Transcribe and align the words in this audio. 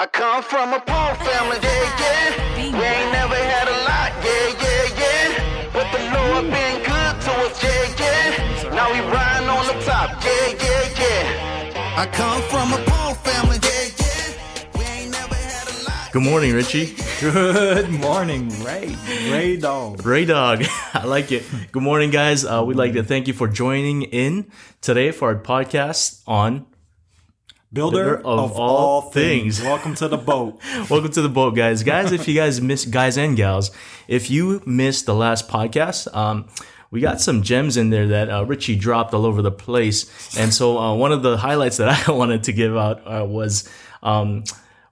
I 0.00 0.06
come 0.06 0.42
from 0.42 0.72
a 0.72 0.80
poor 0.80 1.14
family, 1.26 1.58
yeah, 1.60 2.00
yeah. 2.00 2.56
We 2.56 2.62
ain't 2.72 3.12
never 3.12 3.34
had 3.34 3.68
a 3.68 3.76
lot, 3.84 4.10
yeah, 4.24 4.64
yeah, 4.64 5.00
yeah. 5.02 5.70
But 5.74 5.92
the 5.92 6.00
Lord 6.16 6.44
been 6.48 6.76
good 6.80 7.20
to 7.20 7.32
us, 7.44 7.62
yeah, 7.62 8.00
yeah. 8.00 8.74
Now 8.74 8.90
we 8.94 9.00
riding 9.12 9.50
on 9.50 9.66
the 9.66 9.84
top, 9.84 10.24
yeah, 10.24 10.56
yeah, 10.56 11.00
yeah. 11.02 11.98
I 11.98 12.06
come 12.06 12.40
from 12.48 12.72
a 12.72 12.82
poor 12.86 13.14
family, 13.16 13.58
yeah, 13.62 13.90
yeah. 14.00 14.78
We 14.78 14.84
ain't 14.84 15.10
never 15.12 15.34
had 15.34 15.68
a 15.68 15.84
lot. 15.84 16.12
Good 16.12 16.22
morning, 16.22 16.54
Richie. 16.54 16.96
Good 17.20 17.90
morning, 17.90 18.48
Ray. 18.64 18.96
Ray 19.30 19.58
Dog. 19.58 20.06
Ray 20.06 20.24
Dog. 20.24 20.64
I 20.94 21.04
like 21.04 21.30
it. 21.30 21.44
Good 21.72 21.82
morning, 21.82 22.08
guys. 22.08 22.46
Uh, 22.46 22.64
we'd 22.66 22.78
like 22.78 22.94
to 22.94 23.02
thank 23.02 23.28
you 23.28 23.34
for 23.34 23.48
joining 23.48 24.04
in 24.04 24.50
today 24.80 25.10
for 25.10 25.28
our 25.28 25.42
podcast 25.42 26.22
on 26.26 26.64
Builder, 27.72 28.16
Builder 28.16 28.26
of, 28.26 28.58
all 28.58 29.00
things. 29.12 29.62
Welcome 29.62 29.94
to 29.96 30.08
the 30.08 30.16
boat. 30.16 30.58
Welcome 30.90 31.12
to 31.12 31.22
the 31.22 31.28
boat, 31.28 31.54
guys. 31.54 31.84
Guys, 31.84 32.10
if 32.10 32.26
you 32.26 32.34
guys 32.34 32.60
miss, 32.60 32.84
guys 32.84 33.16
and 33.16 33.36
gals, 33.36 33.70
if 34.08 34.28
you 34.28 34.60
missed 34.66 35.06
the 35.06 35.14
last 35.14 35.48
podcast, 35.48 36.12
um, 36.12 36.48
we 36.90 37.00
got 37.00 37.20
some 37.20 37.42
gems 37.42 37.76
in 37.76 37.90
there 37.90 38.08
that 38.08 38.28
uh, 38.28 38.44
Richie 38.44 38.74
dropped 38.74 39.14
all 39.14 39.24
over 39.24 39.40
the 39.40 39.52
place. 39.52 40.36
And 40.36 40.52
so 40.52 40.78
uh, 40.78 40.96
one 40.96 41.12
of 41.12 41.22
the 41.22 41.36
highlights 41.36 41.76
that 41.76 42.08
I 42.08 42.10
wanted 42.10 42.42
to 42.44 42.52
give 42.52 42.76
out 42.76 43.06
uh, 43.06 43.24
was 43.24 43.70
um, 44.02 44.42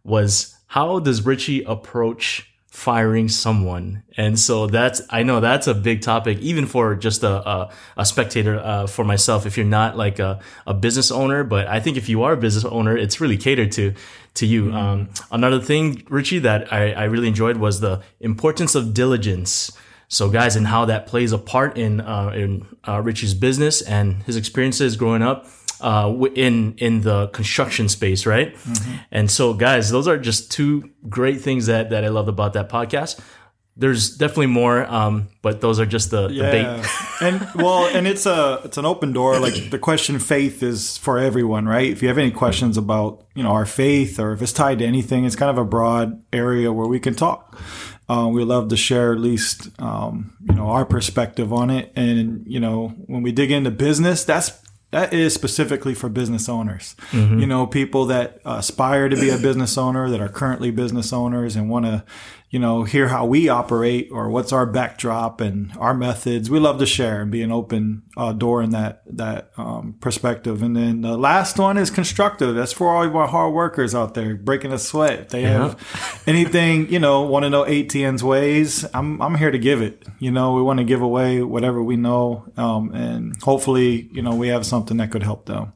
was 0.04 0.56
how 0.68 1.00
does 1.00 1.26
Richie 1.26 1.64
approach 1.64 2.47
firing 2.78 3.28
someone? 3.28 4.04
And 4.16 4.38
so 4.38 4.68
that's 4.68 5.02
I 5.10 5.24
know 5.24 5.40
that's 5.40 5.66
a 5.66 5.74
big 5.74 6.00
topic, 6.00 6.38
even 6.38 6.64
for 6.64 6.94
just 6.94 7.24
a 7.24 7.34
a, 7.48 7.70
a 7.96 8.06
spectator. 8.06 8.58
Uh, 8.58 8.86
for 8.86 9.04
myself, 9.04 9.46
if 9.46 9.56
you're 9.56 9.66
not 9.66 9.96
like 9.96 10.20
a, 10.20 10.38
a 10.66 10.74
business 10.74 11.10
owner, 11.10 11.42
but 11.42 11.66
I 11.66 11.80
think 11.80 11.96
if 11.96 12.08
you 12.08 12.22
are 12.22 12.34
a 12.34 12.36
business 12.36 12.64
owner, 12.64 12.96
it's 12.96 13.20
really 13.20 13.36
catered 13.36 13.72
to 13.72 13.94
to 14.34 14.46
you. 14.46 14.72
Um, 14.72 15.10
another 15.32 15.60
thing, 15.60 16.04
Richie, 16.08 16.38
that 16.40 16.72
I, 16.72 16.92
I 16.92 17.04
really 17.04 17.26
enjoyed 17.26 17.56
was 17.56 17.80
the 17.80 18.00
importance 18.20 18.76
of 18.76 18.94
diligence. 18.94 19.72
So, 20.10 20.30
guys, 20.30 20.56
and 20.56 20.68
how 20.68 20.86
that 20.86 21.06
plays 21.06 21.32
a 21.32 21.38
part 21.38 21.76
in 21.76 22.00
uh, 22.00 22.30
in 22.30 22.64
uh, 22.86 23.02
Richie's 23.02 23.34
business 23.34 23.82
and 23.82 24.22
his 24.22 24.36
experiences 24.36 24.96
growing 24.96 25.22
up 25.22 25.46
uh, 25.80 26.12
in 26.34 26.74
in 26.78 27.02
the 27.02 27.28
construction 27.28 27.88
space, 27.88 28.26
right? 28.26 28.56
And 29.10 29.30
so, 29.30 29.54
guys, 29.54 29.90
those 29.90 30.08
are 30.08 30.18
just 30.18 30.50
two 30.50 30.90
great 31.08 31.40
things 31.40 31.66
that 31.66 31.90
that 31.90 32.04
I 32.04 32.08
love 32.08 32.28
about 32.28 32.52
that 32.54 32.68
podcast. 32.68 33.20
There's 33.76 34.16
definitely 34.16 34.46
more, 34.46 34.84
um, 34.92 35.28
but 35.40 35.60
those 35.60 35.78
are 35.78 35.86
just 35.86 36.10
the, 36.10 36.26
the 36.26 36.40
bait. 36.40 36.62
Yeah. 36.62 36.84
and 37.20 37.48
well, 37.54 37.86
and 37.86 38.08
it's 38.08 38.26
a 38.26 38.60
it's 38.64 38.76
an 38.76 38.84
open 38.84 39.12
door. 39.12 39.38
Like 39.38 39.70
the 39.70 39.78
question 39.78 40.18
faith 40.18 40.64
is 40.64 40.98
for 40.98 41.16
everyone, 41.16 41.66
right? 41.66 41.88
If 41.88 42.02
you 42.02 42.08
have 42.08 42.18
any 42.18 42.32
questions 42.32 42.76
about, 42.76 43.24
you 43.36 43.44
know, 43.44 43.50
our 43.50 43.66
faith 43.66 44.18
or 44.18 44.32
if 44.32 44.42
it's 44.42 44.52
tied 44.52 44.80
to 44.80 44.84
anything, 44.84 45.24
it's 45.24 45.36
kind 45.36 45.50
of 45.50 45.58
a 45.58 45.64
broad 45.64 46.20
area 46.32 46.72
where 46.72 46.88
we 46.88 46.98
can 46.98 47.14
talk. 47.14 47.56
Uh, 48.08 48.26
we 48.32 48.42
love 48.42 48.68
to 48.70 48.76
share 48.76 49.12
at 49.12 49.20
least, 49.20 49.68
um, 49.80 50.32
you 50.48 50.54
know, 50.54 50.68
our 50.68 50.86
perspective 50.86 51.52
on 51.52 51.68
it. 51.68 51.92
And, 51.94 52.42
you 52.46 52.58
know, 52.58 52.88
when 53.06 53.22
we 53.22 53.32
dig 53.32 53.50
into 53.50 53.70
business, 53.70 54.24
that's 54.24 54.50
that 54.90 55.12
is 55.12 55.34
specifically 55.34 55.94
for 55.94 56.08
business 56.08 56.48
owners. 56.48 56.96
Mm-hmm. 57.10 57.40
You 57.40 57.46
know, 57.46 57.66
people 57.66 58.06
that 58.06 58.40
aspire 58.44 59.08
to 59.08 59.16
be 59.16 59.28
a 59.28 59.36
business 59.36 59.76
owner, 59.76 60.08
that 60.08 60.20
are 60.20 60.28
currently 60.28 60.70
business 60.70 61.12
owners 61.12 61.56
and 61.56 61.68
want 61.68 61.84
to, 61.84 62.04
you 62.50 62.58
know, 62.58 62.84
hear 62.84 63.08
how 63.08 63.26
we 63.26 63.48
operate 63.48 64.08
or 64.10 64.30
what's 64.30 64.52
our 64.52 64.64
backdrop 64.64 65.42
and 65.42 65.70
our 65.78 65.92
methods. 65.92 66.48
We 66.48 66.58
love 66.58 66.78
to 66.78 66.86
share 66.86 67.20
and 67.20 67.30
be 67.30 67.42
an 67.42 67.52
open 67.52 68.04
uh, 68.16 68.32
door 68.32 68.62
in 68.62 68.70
that 68.70 69.02
that 69.16 69.50
um, 69.58 69.96
perspective. 70.00 70.62
And 70.62 70.74
then 70.74 71.02
the 71.02 71.18
last 71.18 71.58
one 71.58 71.76
is 71.76 71.90
constructive. 71.90 72.54
That's 72.54 72.72
for 72.72 72.88
all 72.88 73.04
of 73.04 73.14
our 73.14 73.28
hard 73.28 73.52
workers 73.52 73.94
out 73.94 74.14
there 74.14 74.34
breaking 74.34 74.72
a 74.72 74.78
sweat. 74.78 75.20
If 75.20 75.28
they 75.28 75.42
have 75.42 76.22
anything, 76.26 76.90
you 76.90 76.98
know, 76.98 77.22
want 77.22 77.44
to 77.44 77.50
know 77.50 77.64
ATN's 77.64 78.24
ways, 78.24 78.86
I'm 78.94 79.20
I'm 79.20 79.34
here 79.34 79.50
to 79.50 79.58
give 79.58 79.82
it. 79.82 80.04
You 80.18 80.30
know, 80.30 80.54
we 80.54 80.62
want 80.62 80.78
to 80.78 80.84
give 80.84 81.02
away 81.02 81.42
whatever 81.42 81.82
we 81.82 81.96
know, 81.96 82.50
um, 82.56 82.94
and 82.94 83.40
hopefully, 83.42 84.08
you 84.12 84.22
know, 84.22 84.34
we 84.34 84.48
have 84.48 84.64
something 84.64 84.96
that 84.96 85.10
could 85.10 85.22
help 85.22 85.44
them. 85.44 85.74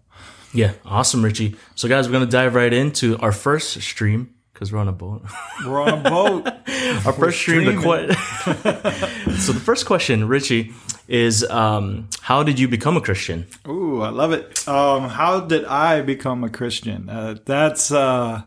Yeah, 0.54 0.72
awesome, 0.84 1.24
Richie. 1.24 1.56
So, 1.74 1.88
guys, 1.88 2.06
we're 2.06 2.12
gonna 2.12 2.26
dive 2.26 2.54
right 2.54 2.72
into 2.72 3.18
our 3.18 3.32
first 3.32 3.80
stream 3.82 4.34
because 4.62 4.72
we're 4.72 4.78
on 4.78 4.86
a 4.86 4.92
boat. 4.92 5.22
We're 5.66 5.82
on 5.82 6.06
a 6.06 6.10
boat. 6.10 6.46
our 7.04 7.12
first 7.12 7.38
stream. 7.40 7.64
The 7.64 7.82
que- 7.82 9.32
so, 9.40 9.52
the 9.52 9.58
first 9.58 9.86
question, 9.86 10.28
Richie, 10.28 10.72
is 11.08 11.42
um, 11.50 12.08
how 12.20 12.44
did 12.44 12.60
you 12.60 12.68
become 12.68 12.96
a 12.96 13.00
Christian? 13.00 13.48
Ooh, 13.66 14.02
I 14.02 14.10
love 14.10 14.30
it. 14.32 14.66
Um, 14.68 15.08
how 15.08 15.40
did 15.40 15.64
I 15.64 16.00
become 16.02 16.44
a 16.44 16.48
Christian? 16.48 17.08
Uh, 17.08 17.38
that's, 17.44 17.90
uh, 17.90 18.42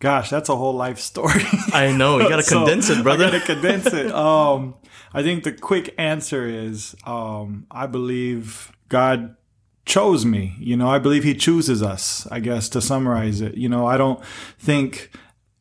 gosh, 0.00 0.30
that's 0.30 0.48
a 0.48 0.56
whole 0.56 0.74
life 0.74 0.98
story. 0.98 1.42
I 1.74 1.92
know 1.92 2.18
you 2.18 2.30
gotta 2.30 2.42
So, 2.42 2.60
condense 2.60 2.88
it, 2.88 3.02
brother. 3.02 3.26
I 3.26 3.30
gotta 3.32 3.44
condense 3.44 3.86
it. 3.92 4.10
Um, 4.10 4.74
I 5.12 5.22
think 5.22 5.44
the 5.44 5.52
quick 5.52 5.94
answer 5.98 6.46
is, 6.46 6.96
um, 7.04 7.66
I 7.70 7.86
believe 7.86 8.72
God 8.88 9.36
chose 9.84 10.24
me. 10.24 10.54
You 10.60 10.76
know, 10.78 10.88
I 10.88 10.98
believe 10.98 11.24
He 11.24 11.34
chooses 11.34 11.82
us. 11.82 12.26
I 12.30 12.40
guess 12.40 12.68
to 12.70 12.80
summarize 12.80 13.40
it, 13.42 13.56
you 13.56 13.68
know, 13.68 13.84
I 13.86 13.98
don't 13.98 14.24
think. 14.58 15.10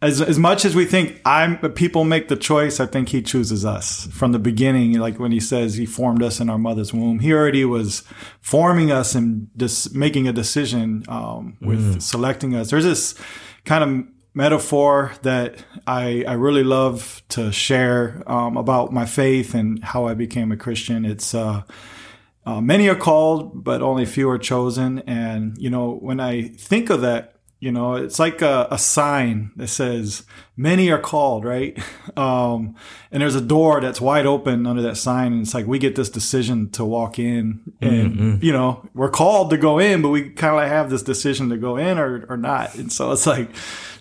As, 0.01 0.19
as 0.19 0.39
much 0.39 0.65
as 0.65 0.75
we 0.75 0.85
think 0.85 1.21
I'm 1.25 1.57
people 1.73 2.05
make 2.05 2.27
the 2.27 2.35
choice, 2.35 2.79
I 2.79 2.87
think 2.87 3.09
he 3.09 3.21
chooses 3.21 3.63
us 3.63 4.07
from 4.07 4.31
the 4.31 4.39
beginning. 4.39 4.93
Like 4.93 5.19
when 5.19 5.31
he 5.31 5.39
says 5.39 5.75
he 5.75 5.85
formed 5.85 6.23
us 6.23 6.39
in 6.39 6.49
our 6.49 6.57
mother's 6.57 6.91
womb, 6.91 7.19
he 7.19 7.31
already 7.31 7.65
was 7.65 8.03
forming 8.39 8.91
us 8.91 9.13
and 9.13 9.49
just 9.55 9.93
making 9.93 10.27
a 10.27 10.33
decision 10.33 11.03
um, 11.07 11.55
with 11.61 12.01
selecting 12.01 12.55
us. 12.55 12.71
There's 12.71 12.83
this 12.83 13.13
kind 13.63 13.83
of 13.83 14.07
metaphor 14.33 15.11
that 15.21 15.63
I, 15.85 16.23
I 16.27 16.33
really 16.33 16.63
love 16.63 17.21
to 17.29 17.51
share 17.51 18.23
um, 18.25 18.57
about 18.57 18.91
my 18.91 19.05
faith 19.05 19.53
and 19.53 19.83
how 19.83 20.07
I 20.07 20.13
became 20.13 20.51
a 20.51 20.57
Christian. 20.57 21.05
It's 21.05 21.35
uh, 21.35 21.63
uh, 22.45 22.61
many 22.61 22.87
are 22.89 22.95
called, 22.95 23.63
but 23.63 23.81
only 23.81 24.05
few 24.05 24.29
are 24.29 24.39
chosen. 24.39 24.99
And 24.99 25.57
you 25.57 25.69
know, 25.69 25.93
when 25.93 26.19
I 26.19 26.43
think 26.47 26.89
of 26.89 27.01
that, 27.01 27.35
you 27.61 27.71
know, 27.71 27.93
it's 27.93 28.17
like 28.17 28.41
a, 28.41 28.67
a 28.71 28.77
sign 28.77 29.51
that 29.55 29.67
says 29.67 30.23
many 30.61 30.89
are 30.91 30.99
called, 30.99 31.45
right? 31.45 31.77
Um, 32.17 32.75
and 33.09 33.21
there's 33.21 33.35
a 33.35 33.41
door 33.41 33.79
that's 33.79 34.01
wide 34.01 34.25
open 34.25 34.67
under 34.67 34.81
that 34.81 34.97
sign, 34.97 35.31
and 35.31 35.41
it's 35.43 35.53
like 35.53 35.65
we 35.65 35.79
get 35.79 35.95
this 35.95 36.09
decision 36.09 36.69
to 36.71 36.83
walk 36.83 37.17
in, 37.19 37.61
and 37.79 38.43
you 38.43 38.51
know, 38.51 38.85
we're 38.93 39.09
called 39.09 39.49
to 39.51 39.57
go 39.57 39.79
in, 39.79 40.01
but 40.01 40.09
we 40.09 40.29
kind 40.29 40.61
of 40.61 40.69
have 40.69 40.89
this 40.89 41.03
decision 41.03 41.47
to 41.49 41.57
go 41.57 41.77
in 41.77 41.97
or 41.97 42.25
or 42.27 42.35
not. 42.35 42.75
And 42.75 42.91
so 42.91 43.11
it's 43.13 43.25
like 43.25 43.49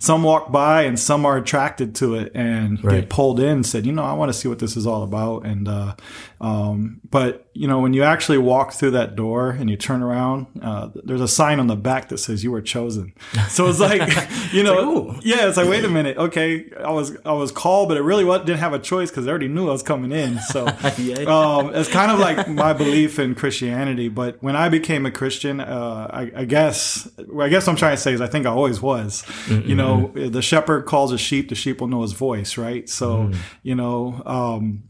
some 0.01 0.23
walk 0.25 0.51
by 0.51 0.83
and 0.83 0.99
some 0.99 1.25
are 1.27 1.37
attracted 1.37 1.95
to 1.97 2.15
it 2.17 2.33
and 2.35 2.83
Right. 2.83 3.03
get 3.03 3.11
pulled 3.11 3.39
in 3.39 3.49
and 3.49 3.67
said, 3.67 3.85
you 3.87 3.93
know, 3.93 4.03
I 4.03 4.15
want 4.15 4.31
to 4.33 4.39
see 4.39 4.49
what 4.49 4.59
this 4.59 4.75
is 4.77 4.87
all 4.87 5.03
about. 5.03 5.45
And, 5.45 5.69
uh, 5.69 5.95
um, 6.41 7.01
but 7.11 7.49
you 7.53 7.69
know, 7.69 7.81
when 7.81 7.93
you 7.93 8.03
actually 8.03 8.39
walk 8.39 8.73
through 8.73 8.93
that 8.93 9.15
door 9.15 9.51
and 9.51 9.69
you 9.69 9.77
turn 9.77 10.03
around, 10.03 10.47
uh, 10.63 10.89
there's 11.05 11.21
a 11.21 11.29
sign 11.29 11.61
on 11.61 11.67
the 11.67 11.77
back 11.77 12.09
that 12.09 12.17
says 12.19 12.43
you 12.43 12.51
were 12.51 12.63
chosen. 12.63 13.13
So 13.51 13.69
it's 13.69 13.79
like, 13.79 14.01
you 14.53 14.63
know, 14.63 15.19
yeah, 15.23 15.47
it's 15.49 15.59
like, 15.59 15.69
wait 15.69 15.85
a 15.85 15.89
minute. 15.89 16.17
Okay. 16.17 16.50
I 16.85 16.91
was, 16.91 17.17
I 17.25 17.33
was 17.33 17.51
called, 17.53 17.89
but 17.89 17.97
it 17.97 18.03
really 18.03 18.25
was, 18.25 18.41
didn't 18.47 18.59
have 18.61 18.73
a 18.73 18.79
choice 18.79 19.11
because 19.11 19.27
I 19.27 19.31
already 19.31 19.49
knew 19.49 19.69
I 19.69 19.73
was 19.73 19.83
coming 19.83 20.13
in. 20.13 20.39
So, 20.41 20.65
Yeah. 20.99 21.19
um, 21.25 21.75
it's 21.75 21.89
kind 21.91 22.11
of 22.13 22.19
like 22.19 22.49
my 22.49 22.73
belief 22.73 23.19
in 23.19 23.35
Christianity. 23.35 24.09
But 24.09 24.43
when 24.43 24.57
I 24.57 24.69
became 24.69 25.07
a 25.07 25.11
Christian, 25.11 25.61
uh, 25.61 26.09
I, 26.13 26.31
I 26.41 26.45
guess, 26.45 27.09
I 27.19 27.49
guess 27.49 27.67
what 27.67 27.73
I'm 27.73 27.77
trying 27.77 27.97
to 27.97 28.03
say 28.03 28.13
is 28.13 28.21
I 28.21 28.27
think 28.27 28.47
I 28.47 28.51
always 28.51 28.81
was. 28.81 29.25
You 29.49 29.75
know, 29.75 30.13
the 30.15 30.43
shepherd 30.43 30.87
calls 30.87 31.13
a 31.13 31.19
sheep, 31.19 31.49
the 31.49 31.55
sheep 31.55 31.81
will 31.81 31.89
know 31.89 32.03
his 32.03 32.13
voice, 32.13 32.57
right? 32.57 32.89
So, 32.89 33.31
you 33.63 33.75
know, 33.75 34.23
um, 34.27 34.83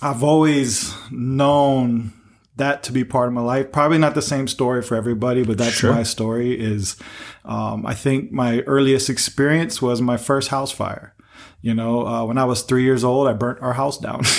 I've 0.00 0.22
always 0.22 0.94
known 1.10 2.12
that 2.58 2.82
to 2.84 2.92
be 2.92 3.02
part 3.04 3.28
of 3.28 3.34
my 3.34 3.40
life. 3.40 3.72
Probably 3.72 3.98
not 3.98 4.14
the 4.14 4.22
same 4.22 4.46
story 4.48 4.82
for 4.82 4.94
everybody, 4.96 5.42
but 5.44 5.58
that's 5.58 5.72
Sure. 5.74 5.92
my 5.92 6.02
story. 6.02 6.58
Is 6.58 6.96
um, 7.44 7.84
I 7.86 7.94
think 7.94 8.30
my 8.30 8.60
earliest 8.62 9.08
experience 9.10 9.80
was 9.82 10.00
my 10.02 10.16
first 10.16 10.48
house 10.48 10.70
fire. 10.70 11.14
You 11.62 11.74
know, 11.74 12.06
uh, 12.06 12.24
when 12.24 12.38
I 12.38 12.44
was 12.44 12.62
three 12.62 12.84
years 12.84 13.02
old, 13.02 13.26
I 13.26 13.32
burnt 13.32 13.60
our 13.62 13.72
house 13.72 13.98
down. 13.98 14.22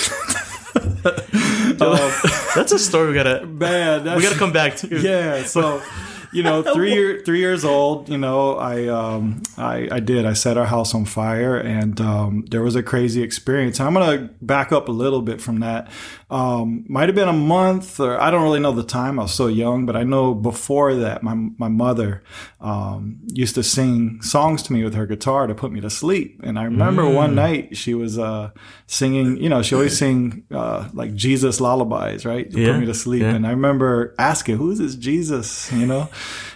Um, 1.80 2.12
That's 2.54 2.72
a 2.72 2.78
story 2.78 3.08
we 3.08 3.14
gotta 3.14 3.46
man, 3.46 4.04
that's, 4.04 4.16
we 4.18 4.22
gotta 4.22 4.38
come 4.38 4.52
back 4.52 4.76
to. 4.76 5.00
yeah. 5.00 5.42
So, 5.44 5.82
you 6.32 6.42
know, 6.42 6.62
three 6.74 6.92
year 6.92 7.22
three 7.24 7.40
years 7.40 7.64
old. 7.64 8.08
You 8.08 8.18
know, 8.18 8.56
I 8.56 8.86
um 8.88 9.42
I 9.58 9.88
I 9.90 10.00
did. 10.00 10.26
I 10.26 10.32
set 10.34 10.56
our 10.56 10.66
house 10.66 10.94
on 10.94 11.04
fire, 11.04 11.56
and 11.56 12.00
um, 12.00 12.44
there 12.50 12.62
was 12.62 12.76
a 12.76 12.82
crazy 12.82 13.22
experience. 13.22 13.80
I'm 13.80 13.94
gonna 13.94 14.30
back 14.40 14.72
up 14.72 14.88
a 14.88 14.92
little 14.92 15.22
bit 15.22 15.40
from 15.40 15.60
that. 15.60 15.90
Um, 16.30 16.84
might 16.88 17.08
have 17.08 17.16
been 17.16 17.28
a 17.28 17.32
month, 17.32 17.98
or 17.98 18.20
I 18.20 18.30
don't 18.30 18.42
really 18.44 18.60
know 18.60 18.70
the 18.72 18.84
time. 18.84 19.18
I 19.18 19.22
was 19.22 19.34
so 19.34 19.48
young, 19.48 19.84
but 19.86 19.96
I 19.96 20.04
know 20.04 20.32
before 20.34 20.94
that, 20.96 21.22
my 21.22 21.34
my 21.34 21.68
mother 21.68 22.22
um, 22.60 23.18
used 23.32 23.54
to 23.56 23.62
sing 23.62 24.22
songs 24.22 24.62
to 24.64 24.72
me 24.72 24.84
with 24.84 24.94
her 24.94 25.06
guitar 25.06 25.46
to 25.48 25.54
put 25.54 25.72
me 25.72 25.80
to 25.80 25.90
sleep. 25.90 26.40
And 26.44 26.58
I 26.58 26.64
remember 26.64 27.08
one 27.08 27.34
night 27.34 27.76
she 27.76 27.94
was 27.94 28.18
uh, 28.18 28.50
singing. 28.86 29.38
You 29.38 29.48
know, 29.48 29.62
she 29.62 29.74
always 29.74 29.96
sing 29.98 30.44
uh, 30.52 30.88
like 30.92 31.14
Jesus 31.14 31.60
lullabies, 31.60 32.24
right? 32.24 32.48
To 32.50 32.60
Yeah, 32.60 32.72
put 32.72 32.80
me 32.80 32.86
to 32.86 32.94
sleep. 32.94 33.22
yeah. 33.22 33.34
And 33.34 33.46
I 33.46 33.50
remember 33.50 34.14
asking, 34.18 34.58
"Who's 34.58 34.78
this 34.78 34.94
Jesus?" 34.94 35.70
You 35.72 35.86
know, 35.86 36.08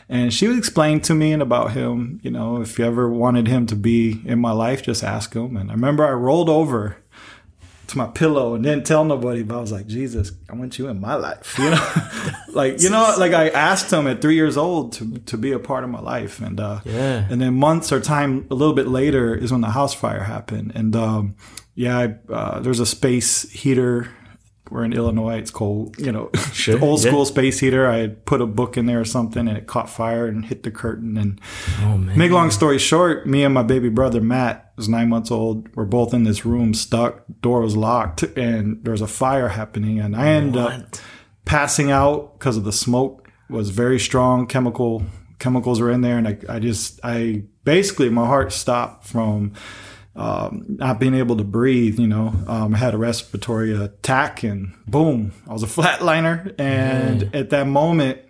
And 0.08 0.32
she 0.32 0.48
would 0.48 0.58
explain 0.58 1.00
to 1.02 1.14
me 1.14 1.32
and 1.32 1.42
about 1.42 1.72
him, 1.72 2.20
you 2.22 2.30
know, 2.30 2.60
if 2.60 2.78
you 2.78 2.84
ever 2.84 3.08
wanted 3.08 3.48
him 3.48 3.66
to 3.66 3.76
be 3.76 4.20
in 4.24 4.38
my 4.38 4.52
life, 4.52 4.82
just 4.82 5.02
ask 5.02 5.34
him. 5.34 5.56
And 5.56 5.70
I 5.70 5.74
remember 5.74 6.04
I 6.04 6.10
rolled 6.12 6.48
over 6.50 6.98
to 7.86 7.98
my 7.98 8.06
pillow 8.06 8.54
and 8.54 8.64
didn't 8.64 8.86
tell 8.86 9.04
nobody, 9.04 9.42
but 9.42 9.56
I 9.56 9.60
was 9.60 9.70
like, 9.72 9.86
Jesus, 9.86 10.32
I 10.48 10.54
want 10.54 10.78
you 10.78 10.88
in 10.88 11.00
my 11.00 11.14
life. 11.16 11.58
You 11.58 11.70
know, 11.70 12.32
like, 12.52 12.80
you 12.82 12.88
know, 12.90 13.14
like 13.18 13.32
I 13.32 13.50
asked 13.50 13.92
him 13.92 14.06
at 14.06 14.20
three 14.22 14.34
years 14.36 14.56
old 14.56 14.92
to, 14.94 15.18
to 15.18 15.36
be 15.36 15.52
a 15.52 15.58
part 15.58 15.84
of 15.84 15.90
my 15.90 16.00
life. 16.00 16.40
And, 16.40 16.58
uh, 16.60 16.80
Yeah. 16.84 17.26
and 17.30 17.40
then 17.42 17.54
months 17.54 17.92
or 17.92 18.00
time 18.00 18.46
a 18.50 18.54
little 18.54 18.74
bit 18.74 18.88
later 18.88 19.34
is 19.34 19.52
when 19.52 19.60
the 19.60 19.70
house 19.70 19.92
fire 19.94 20.22
happened. 20.24 20.72
And, 20.74 20.96
um, 20.96 21.36
yeah, 21.74 21.98
I, 21.98 22.32
uh, 22.32 22.60
there's 22.60 22.80
a 22.80 22.86
space 22.86 23.50
heater. 23.50 24.08
We're 24.70 24.84
in 24.84 24.92
Illinois. 24.94 25.36
It's 25.36 25.50
cold, 25.50 25.98
you 25.98 26.10
know, 26.10 26.30
Sure, 26.52 26.82
old 26.82 27.02
yeah. 27.02 27.10
school 27.10 27.24
space 27.26 27.60
heater. 27.60 27.86
I 27.86 27.98
had 27.98 28.24
put 28.24 28.40
a 28.40 28.46
book 28.46 28.76
in 28.76 28.86
there 28.86 29.00
or 29.00 29.04
something 29.04 29.46
and 29.46 29.58
it 29.58 29.66
caught 29.66 29.90
fire 29.90 30.26
and 30.26 30.44
hit 30.44 30.62
the 30.62 30.70
curtain. 30.70 31.16
And 31.18 31.40
Oh 31.82 31.98
man. 31.98 32.16
Make 32.16 32.30
long 32.32 32.50
story 32.50 32.78
short, 32.78 33.26
me 33.26 33.44
and 33.44 33.52
my 33.52 33.62
baby 33.62 33.90
brother 33.90 34.20
Matt 34.20 34.72
was 34.76 34.88
nine 34.88 35.08
months 35.10 35.30
old. 35.30 35.68
We're 35.76 35.84
both 35.84 36.14
in 36.14 36.24
this 36.24 36.44
room 36.46 36.72
stuck. 36.74 37.22
Door 37.42 37.60
was 37.60 37.76
locked, 37.76 38.22
and 38.22 38.82
there 38.82 38.92
was 38.92 39.02
a 39.02 39.06
fire 39.06 39.48
happening. 39.48 40.00
And 40.00 40.16
I 40.16 40.28
ended 40.28 40.56
up 40.60 40.96
passing 41.44 41.90
out 41.90 42.38
because 42.38 42.56
of 42.56 42.64
the 42.64 42.72
smoke. 42.72 43.28
Was 43.50 43.68
very 43.70 44.00
strong. 44.00 44.46
Chemical 44.46 45.04
chemicals 45.38 45.80
were 45.80 45.90
in 45.90 46.00
there, 46.00 46.16
and 46.16 46.26
I, 46.26 46.38
I 46.48 46.58
just 46.58 46.98
I 47.04 47.44
basically 47.64 48.08
my 48.08 48.26
heart 48.26 48.52
stopped 48.52 49.06
from 49.06 49.52
um, 50.16 50.64
not 50.68 51.00
being 51.00 51.14
able 51.14 51.36
to 51.36 51.44
breathe. 51.44 51.98
You 51.98 52.06
know, 52.06 52.34
um, 52.46 52.74
I 52.74 52.78
had 52.78 52.94
a 52.94 52.98
respiratory 52.98 53.74
attack, 53.74 54.42
and 54.42 54.74
boom, 54.86 55.32
I 55.48 55.52
was 55.52 55.62
a 55.62 55.66
flatliner. 55.66 56.54
And 56.58 57.34
at 57.34 57.50
that 57.50 57.66
moment, 57.66 58.20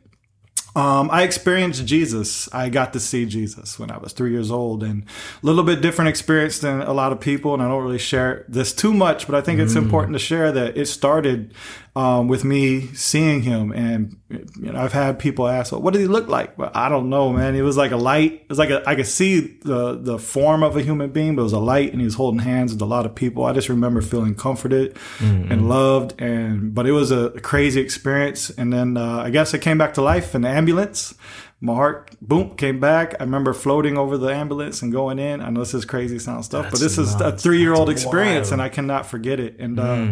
um, 0.76 1.08
I 1.12 1.22
experienced 1.22 1.86
Jesus. 1.86 2.52
I 2.52 2.68
got 2.68 2.94
to 2.94 3.00
see 3.00 3.26
Jesus 3.26 3.78
when 3.78 3.92
I 3.92 3.98
was 3.98 4.12
three 4.12 4.32
years 4.32 4.50
old, 4.50 4.82
and 4.82 5.04
a 5.42 5.46
little 5.46 5.62
bit 5.62 5.80
different 5.80 6.08
experience 6.08 6.58
than 6.58 6.80
a 6.80 6.92
lot 6.92 7.12
of 7.12 7.20
people. 7.20 7.54
And 7.54 7.62
I 7.62 7.68
don't 7.68 7.82
really 7.82 7.98
share 7.98 8.44
this 8.48 8.72
too 8.72 8.92
much, 8.92 9.26
but 9.26 9.36
I 9.36 9.40
think 9.40 9.60
it's 9.60 9.76
important 9.76 10.14
to 10.14 10.18
share 10.18 10.50
that 10.52 10.76
it 10.76 10.86
started 10.86 11.54
um, 11.96 12.26
with 12.26 12.42
me 12.42 12.88
seeing 12.94 13.42
him. 13.42 13.70
And 13.72 14.16
you 14.28 14.72
know, 14.72 14.80
I've 14.80 14.92
had 14.92 15.18
people 15.18 15.46
ask, 15.46 15.70
well, 15.70 15.80
"What 15.80 15.92
did 15.92 16.00
he 16.00 16.08
look 16.08 16.26
like?" 16.26 16.56
But 16.56 16.74
I 16.76 16.88
don't 16.88 17.08
know, 17.08 17.32
man. 17.32 17.54
It 17.54 17.62
was 17.62 17.76
like 17.76 17.92
a 17.92 17.96
light. 17.96 18.32
It 18.32 18.48
was 18.48 18.58
like 18.58 18.70
a, 18.70 18.82
I 18.88 18.96
could 18.96 19.06
see 19.06 19.58
the 19.62 19.94
the 20.00 20.18
form 20.18 20.62
of 20.64 20.76
a 20.76 20.82
human 20.82 21.10
being, 21.10 21.36
but 21.36 21.42
it 21.42 21.44
was 21.44 21.52
a 21.52 21.58
light, 21.60 21.92
and 21.92 22.00
he 22.00 22.04
was 22.04 22.14
holding 22.14 22.40
hands 22.40 22.72
with 22.72 22.82
a 22.82 22.86
lot 22.86 23.06
of 23.06 23.14
people. 23.14 23.44
I 23.44 23.52
just 23.52 23.68
remember 23.68 24.02
feeling 24.02 24.34
comforted 24.34 24.96
and 25.20 25.68
loved, 25.68 26.20
and 26.20 26.74
but 26.74 26.86
it 26.86 26.92
was 26.92 27.12
a 27.12 27.30
crazy 27.42 27.80
experience. 27.80 28.50
And 28.50 28.72
then 28.72 28.96
uh, 28.96 29.18
I 29.18 29.30
guess 29.30 29.54
I 29.54 29.58
came 29.58 29.78
back 29.78 29.94
to 29.94 30.02
life 30.02 30.34
in 30.34 30.42
the 30.42 30.48
ambulance. 30.48 31.14
My 31.60 31.74
heart, 31.74 32.10
boom, 32.20 32.56
came 32.56 32.78
back. 32.80 33.14
I 33.20 33.24
remember 33.24 33.54
floating 33.54 33.96
over 33.96 34.18
the 34.18 34.26
ambulance 34.34 34.82
and 34.82 34.92
going 34.92 35.18
in. 35.18 35.40
I 35.40 35.48
know 35.48 35.60
this 35.60 35.72
is 35.72 35.84
crazy 35.86 36.18
sound 36.18 36.44
stuff, 36.44 36.64
but 36.64 36.70
That's 36.80 36.96
this 36.96 36.98
is 36.98 37.14
a 37.20 37.32
three 37.32 37.60
year 37.60 37.72
old 37.72 37.88
experience, 37.88 38.48
wild. 38.48 38.52
and 38.54 38.62
I 38.62 38.68
cannot 38.68 39.06
forget 39.06 39.38
it. 39.40 39.60
And 39.60 39.78
uh, 39.80 40.08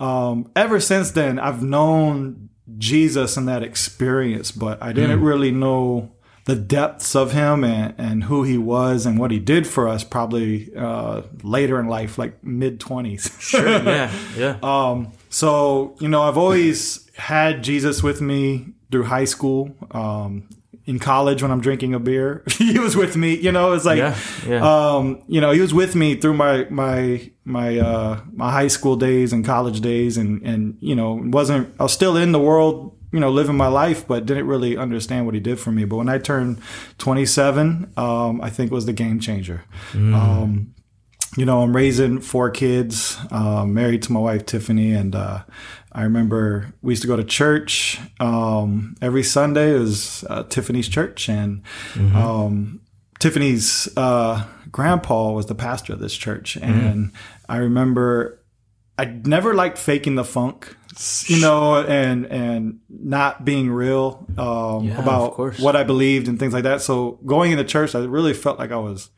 um, 0.00 0.50
ever 0.56 0.80
since 0.80 1.10
then, 1.10 1.38
I've 1.38 1.62
known 1.62 2.48
Jesus 2.78 3.36
in 3.36 3.46
that 3.46 3.62
experience, 3.62 4.50
but 4.50 4.82
I 4.82 4.92
didn't 4.92 5.20
really 5.20 5.50
know 5.50 6.14
the 6.44 6.54
depths 6.54 7.16
of 7.16 7.32
him 7.32 7.64
and, 7.64 7.94
and 7.96 8.24
who 8.24 8.42
he 8.42 8.58
was 8.58 9.06
and 9.06 9.18
what 9.18 9.30
he 9.30 9.38
did 9.38 9.66
for 9.66 9.88
us 9.88 10.04
probably 10.04 10.70
uh, 10.76 11.22
later 11.42 11.80
in 11.80 11.86
life, 11.86 12.18
like 12.18 12.42
mid 12.44 12.80
20s. 12.80 13.40
Sure. 13.40 13.66
Yeah. 13.66 14.12
Yeah. 14.36 14.58
Um, 14.62 15.12
so, 15.30 15.96
you 16.00 16.08
know, 16.08 16.22
I've 16.22 16.38
always 16.38 17.08
had 17.16 17.62
Jesus 17.62 18.02
with 18.02 18.20
me 18.20 18.74
through 18.90 19.04
high 19.04 19.24
school. 19.24 19.74
Um, 19.90 20.48
in 20.86 20.98
college 20.98 21.42
when 21.42 21.50
I'm 21.50 21.60
drinking 21.60 21.94
a 21.94 21.98
beer, 21.98 22.42
he 22.58 22.78
was 22.78 22.94
with 22.96 23.16
me. 23.16 23.34
You 23.36 23.52
know, 23.52 23.72
it's 23.72 23.84
like, 23.86 23.98
Yeah, 23.98 24.16
yeah. 24.46 24.62
um, 24.96 25.22
you 25.28 25.40
know, 25.40 25.50
he 25.52 25.60
was 25.60 25.72
with 25.72 25.94
me 25.94 26.14
through 26.16 26.34
my 26.34 26.66
my 26.70 27.30
my 27.44 27.78
uh, 27.78 28.20
my 28.32 28.50
high 28.52 28.68
school 28.68 28.96
days 28.96 29.32
and 29.32 29.44
college 29.44 29.80
days, 29.80 30.16
and 30.18 30.42
and 30.42 30.76
you 30.80 30.94
know, 30.94 31.20
wasn't 31.22 31.74
I 31.80 31.84
was 31.84 31.92
still 31.92 32.16
in 32.16 32.32
the 32.32 32.40
world, 32.40 32.96
you 33.12 33.20
know, 33.20 33.30
living 33.30 33.56
my 33.56 33.68
life, 33.68 34.06
but 34.06 34.26
didn't 34.26 34.46
really 34.46 34.76
understand 34.76 35.24
what 35.26 35.34
he 35.34 35.40
did 35.40 35.58
for 35.58 35.70
me. 35.72 35.84
But 35.84 35.96
when 35.96 36.08
I 36.08 36.18
turned 36.18 36.60
27, 36.98 37.92
um, 37.96 38.40
I 38.40 38.50
think 38.50 38.70
was 38.72 38.86
the 38.86 38.92
game 38.92 39.20
changer. 39.20 39.64
Um, 39.94 40.74
you 41.36 41.44
know, 41.44 41.62
I'm 41.62 41.74
raising 41.74 42.20
four 42.20 42.48
kids, 42.50 43.18
um, 43.30 43.74
married 43.74 44.02
to 44.04 44.12
my 44.12 44.20
wife 44.20 44.46
Tiffany, 44.46 44.92
and 44.92 45.14
uh, 45.14 45.42
I 45.94 46.02
remember 46.02 46.74
we 46.82 46.92
used 46.92 47.02
to 47.02 47.08
go 47.08 47.16
to 47.16 47.24
church 47.24 48.00
um, 48.18 48.96
every 49.00 49.22
Sunday. 49.22 49.76
It 49.76 49.78
was 49.78 50.24
uh, 50.28 50.42
Tiffany's 50.44 50.88
church, 50.88 51.28
and 51.28 51.62
um, 52.14 52.80
Tiffany's 53.20 53.88
uh, 53.96 54.44
grandpa 54.72 55.30
was 55.30 55.46
the 55.46 55.54
pastor 55.54 55.92
of 55.92 56.00
this 56.00 56.14
church, 56.14 56.56
and 56.56 57.12
I 57.48 57.58
remember 57.58 58.40
I 58.98 59.04
never 59.04 59.54
liked 59.54 59.78
faking 59.78 60.16
the 60.16 60.24
funk, 60.24 60.76
you 61.26 61.40
know, 61.40 61.76
and 61.82 62.26
and 62.26 62.80
not 62.88 63.44
being 63.44 63.70
real 63.70 64.26
um, 64.36 64.84
Yeah, 64.86 65.00
about 65.00 65.36
what 65.60 65.76
I 65.76 65.84
believed 65.84 66.26
and 66.28 66.38
things 66.38 66.52
like 66.52 66.64
that. 66.64 66.80
So 66.82 67.20
going 67.24 67.52
into 67.52 67.64
church, 67.64 67.94
I 67.94 68.00
really 68.00 68.34
felt 68.34 68.58
like 68.58 68.72
I 68.72 68.78
was, 68.78 69.10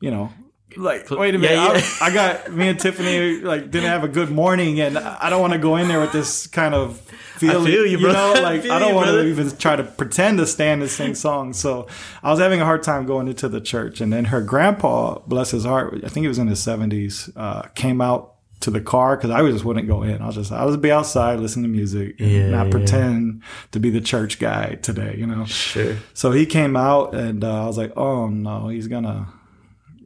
you 0.00 0.10
know. 0.12 0.30
Like 0.76 1.10
wait 1.10 1.34
a 1.34 1.38
minute, 1.38 1.54
Yeah, 1.54 1.72
yeah. 1.74 1.82
I, 2.00 2.06
I 2.06 2.14
got 2.14 2.52
me 2.52 2.68
and 2.68 2.78
Tiffany 2.78 3.40
like 3.40 3.70
didn't 3.70 3.88
have 3.90 4.04
a 4.04 4.08
good 4.08 4.30
morning, 4.30 4.80
and 4.80 4.98
I 4.98 5.30
don't 5.30 5.40
want 5.40 5.52
to 5.52 5.58
go 5.58 5.76
in 5.76 5.88
there 5.88 6.00
with 6.00 6.12
this 6.12 6.46
kind 6.46 6.74
of 6.74 6.98
feeling. 7.00 7.64
feel 7.66 7.86
you, 7.86 7.98
you 7.98 8.06
know, 8.06 8.12
brother. 8.12 8.38
I 8.40 8.42
like 8.42 8.64
I 8.66 8.78
don't 8.78 8.94
want 8.94 9.08
to 9.08 9.26
even 9.26 9.50
try 9.56 9.76
to 9.76 9.84
pretend 9.84 10.38
to 10.38 10.46
stand 10.46 10.82
and 10.82 10.90
sing 10.90 11.14
songs. 11.14 11.58
So 11.58 11.88
I 12.22 12.30
was 12.30 12.40
having 12.40 12.60
a 12.60 12.64
hard 12.64 12.82
time 12.82 13.06
going 13.06 13.28
into 13.28 13.48
the 13.48 13.60
church. 13.60 14.00
And 14.00 14.12
then 14.12 14.26
her 14.26 14.40
grandpa, 14.40 15.18
bless 15.26 15.50
his 15.50 15.64
heart, 15.64 15.94
I 16.04 16.08
think 16.08 16.24
he 16.24 16.28
was 16.28 16.38
in 16.38 16.46
his 16.48 16.62
seventies, 16.62 17.30
uh, 17.36 17.62
came 17.74 18.00
out 18.00 18.34
to 18.60 18.70
the 18.70 18.80
car 18.80 19.16
because 19.16 19.30
I 19.30 19.42
just 19.50 19.64
wouldn't 19.64 19.88
go 19.88 20.04
in. 20.04 20.22
I 20.22 20.26
was 20.26 20.36
just, 20.36 20.52
I 20.52 20.64
was 20.64 20.76
be 20.76 20.92
outside, 20.92 21.40
listen 21.40 21.62
to 21.62 21.68
music, 21.68 22.20
and 22.20 22.30
Yeah, 22.30 22.48
not 22.50 22.70
pretend 22.70 23.42
to 23.72 23.80
be 23.80 23.90
the 23.90 24.00
church 24.00 24.38
guy 24.38 24.76
today, 24.76 25.16
you 25.18 25.26
know? 25.26 25.44
Sure. 25.46 25.96
So 26.14 26.30
he 26.30 26.46
came 26.46 26.76
out 26.76 27.12
and 27.12 27.42
uh, 27.42 27.64
I 27.64 27.66
was 27.66 27.76
like, 27.76 27.92
oh 27.96 28.28
no, 28.28 28.68
he's 28.68 28.86
gonna, 28.86 29.26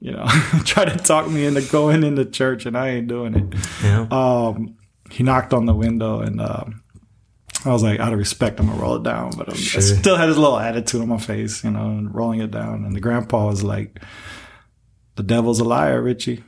you 0.01 0.13
know, 0.13 0.27
try 0.65 0.85
to 0.85 0.97
talk 0.97 1.29
me 1.31 1.45
into 1.47 1.63
going 1.73 2.03
into 2.05 2.25
church 2.25 2.67
and 2.67 2.77
I 2.77 2.89
ain't 2.91 3.09
doing 3.09 3.35
it 3.35 3.55
Yeah. 3.83 4.07
um, 4.11 4.77
he 5.11 5.23
knocked 5.23 5.53
on 5.55 5.67
the 5.67 5.75
window 5.75 6.21
and 6.21 6.41
um, 6.41 6.83
I 7.65 7.71
was 7.73 7.83
like, 7.83 7.99
out 8.01 8.13
of 8.13 8.19
respect, 8.19 8.61
I'm 8.61 8.67
gonna 8.67 8.81
roll 8.81 8.97
it 8.97 9.03
down. 9.03 9.33
But 9.37 9.49
um, 9.49 9.55
Sure. 9.55 9.81
I 9.81 9.85
still 9.85 10.17
had 10.17 10.29
this 10.29 10.37
little 10.37 10.59
attitude 10.59 11.01
on 11.01 11.09
my 11.09 11.19
face, 11.19 11.65
you 11.65 11.71
know, 11.71 11.87
and 11.87 12.15
rolling 12.15 12.41
it 12.41 12.51
down. 12.51 12.85
And 12.85 12.95
the 12.95 13.01
grandpa 13.01 13.47
was 13.47 13.63
like, 13.65 14.01
"The 15.17 15.23
devil's 15.23 15.59
a 15.61 15.65
liar, 15.65 16.01
Richie." 16.03 16.45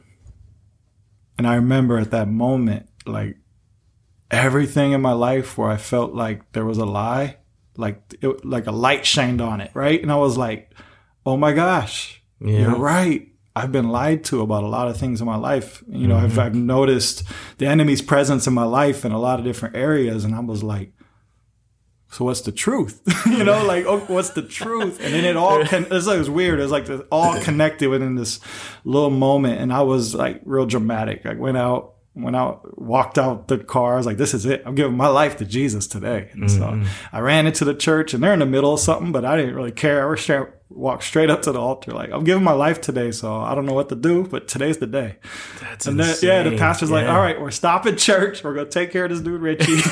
And 1.37 1.47
I 1.47 1.55
remember 1.57 1.99
at 1.99 2.11
that 2.13 2.29
moment, 2.29 2.89
like 3.07 3.37
everything 4.31 4.93
in 4.93 5.01
my 5.01 5.13
life 5.13 5.57
where 5.57 5.71
I 5.71 5.77
felt 5.77 6.15
like 6.15 6.53
there 6.53 6.65
was 6.65 6.79
a 6.79 6.85
lie, 6.85 7.37
like 7.77 8.03
it, 8.21 8.45
like 8.45 8.67
a 8.67 8.73
light 8.73 9.07
shined 9.07 9.41
on 9.41 9.61
it, 9.61 9.71
right? 9.75 10.01
And 10.03 10.13
I 10.13 10.17
was 10.17 10.37
like, 10.37 10.73
"Oh 11.25 11.37
my 11.37 11.53
gosh, 11.53 12.23
Yeah. 12.41 12.59
you're 12.61 12.77
right." 12.77 13.29
I've 13.59 13.73
been 13.73 13.89
lied 13.89 14.25
to 14.25 14.41
about 14.41 14.63
a 14.63 14.69
lot 14.69 14.89
of 14.89 14.97
things 14.97 15.21
in 15.21 15.27
my 15.27 15.37
life. 15.37 15.83
You 15.89 16.07
know, 16.07 16.17
I've, 16.17 16.31
mm-hmm. 16.31 16.41
I've 16.41 16.55
noticed 16.55 17.25
the 17.59 17.67
enemy's 17.67 18.01
presence 18.01 18.47
in 18.47 18.55
my 18.55 18.65
life 18.65 19.05
in 19.05 19.11
a 19.11 19.19
lot 19.19 19.41
of 19.41 19.45
different 19.45 19.75
areas. 19.75 20.25
And 20.25 20.35
I 20.35 20.41
was 20.41 20.63
like, 20.63 20.93
so 22.11 22.25
what's 22.25 22.43
the 22.43 22.53
truth? 22.53 23.03
you 23.27 23.45
know, 23.45 23.65
like, 23.67 23.85
oh, 23.85 23.99
what's 24.01 24.31
the 24.31 24.43
truth? 24.43 25.01
And 25.03 25.13
then 25.13 25.25
it 25.25 25.37
all, 25.37 25.65
con- 25.65 25.89
it's 25.91 26.07
like, 26.07 26.17
it 26.17 26.19
was 26.19 26.31
weird. 26.31 26.61
It 26.61 26.63
was 26.63 26.73
like 26.73 26.89
it's 26.89 27.03
all 27.11 27.39
connected 27.41 27.89
within 27.89 28.15
this 28.15 28.41
little 28.85 29.11
moment. 29.11 29.61
And 29.61 29.73
I 29.73 29.83
was 29.83 30.15
like 30.15 30.41
real 30.45 30.65
dramatic. 30.65 31.27
I 31.27 31.35
went 31.35 31.57
out, 31.57 31.95
went 32.15 32.37
out, 32.37 32.81
walked 32.81 33.19
out 33.19 33.49
the 33.49 33.59
car. 33.59 33.95
I 33.95 33.97
was 33.97 34.07
like, 34.07 34.17
this 34.19 34.35
is 34.35 34.47
it. 34.47 34.63
I'm 34.65 34.77
giving 34.77 34.97
my 34.97 35.09
life 35.09 35.37
to 35.39 35.45
Jesus 35.45 35.87
today. 35.87 36.31
And 36.33 36.51
so 36.51 36.61
mm-hmm. 36.61 36.87
I 37.13 37.21
ran 37.21 37.47
into 37.47 37.65
the 37.65 37.75
church 37.75 38.15
and 38.15 38.23
they're 38.23 38.33
in 38.33 38.39
the 38.39 38.47
middle 38.47 38.75
of 38.75 38.81
something, 38.81 39.11
but 39.11 39.25
I 39.25 39.37
didn't 39.37 39.55
really 39.55 39.73
care. 39.73 40.03
I 40.03 40.11
was 40.11 40.21
straight, 40.21 40.49
walked 40.71 41.05
straight 41.05 41.31
up 41.31 41.43
to 41.43 41.53
the 41.53 41.61
altar. 41.61 41.93
Like, 41.93 42.11
I'm 42.11 42.25
giving 42.25 42.45
my 42.45 42.53
life 42.53 42.81
today. 42.81 43.11
So 43.11 43.35
I 43.35 43.55
don't 43.55 43.67
know 43.67 43.75
what 43.75 43.89
to 43.89 43.95
do, 43.95 44.25
but 44.25 44.49
today's 44.49 44.79
the 44.79 44.87
day. 44.87 45.17
That's 45.61 45.87
And 45.87 45.99
then, 45.99 46.17
yeah, 46.23 46.43
the 46.43 46.51
insane. 46.51 46.59
pastor's 46.59 46.91
like, 46.91 47.07
all 47.07 47.21
right, 47.21 47.41
we're 47.41 47.51
stopping 47.51 47.97
church. 47.97 48.45
We're 48.45 48.55
going 48.55 48.67
to 48.67 48.73
take 48.73 48.93
care 48.93 49.05
of 49.05 49.11
this 49.11 49.21
dude, 49.21 49.41
Richie. 49.41 49.81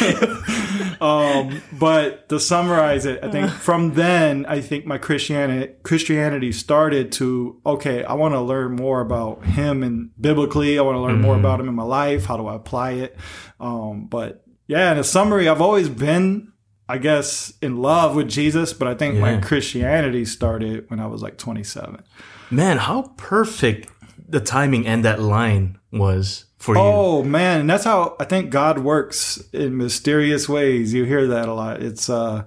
um, 1.00 1.62
but 1.72 2.28
to 2.28 2.40
summarize 2.40 3.06
it, 3.06 3.22
I 3.22 3.30
think 3.30 3.50
from 3.50 3.94
then, 3.94 4.46
I 4.46 4.60
think 4.60 4.86
my 4.86 4.98
Christianity, 4.98 5.74
Christianity 5.82 6.52
started 6.52 7.12
to, 7.12 7.60
okay, 7.64 8.04
I 8.04 8.14
want 8.14 8.34
to 8.34 8.40
learn 8.40 8.76
more 8.76 9.00
about 9.00 9.44
him 9.44 9.82
and 9.82 10.10
biblically. 10.20 10.78
I 10.78 10.82
want 10.82 10.96
to 10.96 11.00
learn 11.00 11.20
more 11.20 11.36
about 11.36 11.60
him 11.60 11.68
in 11.68 11.74
my 11.74 11.82
life. 11.82 12.26
How 12.26 12.36
do 12.36 12.46
I 12.46 12.54
apply 12.54 12.92
it? 12.92 13.16
Um, 13.58 14.06
but 14.06 14.44
yeah, 14.66 14.92
in 14.92 14.98
a 14.98 15.04
summary, 15.04 15.48
I've 15.48 15.60
always 15.60 15.88
been, 15.88 16.52
I 16.90 16.98
guess, 16.98 17.52
in 17.62 17.76
love 17.76 18.16
with 18.16 18.28
Jesus, 18.28 18.72
but 18.72 18.88
I 18.88 18.94
think 18.94 19.16
my 19.18 19.36
Christianity 19.40 20.24
started 20.24 20.90
when 20.90 20.98
I 20.98 21.06
was 21.06 21.22
like 21.22 21.38
27. 21.38 22.02
Man, 22.50 22.78
how 22.78 23.12
perfect 23.16 23.88
the 24.28 24.40
timing 24.40 24.88
and 24.88 25.04
that 25.04 25.20
line 25.20 25.78
was 25.92 26.46
for 26.58 26.74
you. 26.74 26.80
Oh 26.80 27.22
man, 27.22 27.60
and 27.60 27.70
that's 27.70 27.84
how 27.84 28.16
I 28.18 28.24
think 28.24 28.50
God 28.50 28.80
works 28.80 29.42
in 29.52 29.76
mysterious 29.76 30.48
ways. 30.48 30.92
You 30.92 31.04
hear 31.04 31.28
that 31.28 31.48
a 31.48 31.54
lot. 31.54 31.80
It's 31.80 32.10
uh 32.10 32.44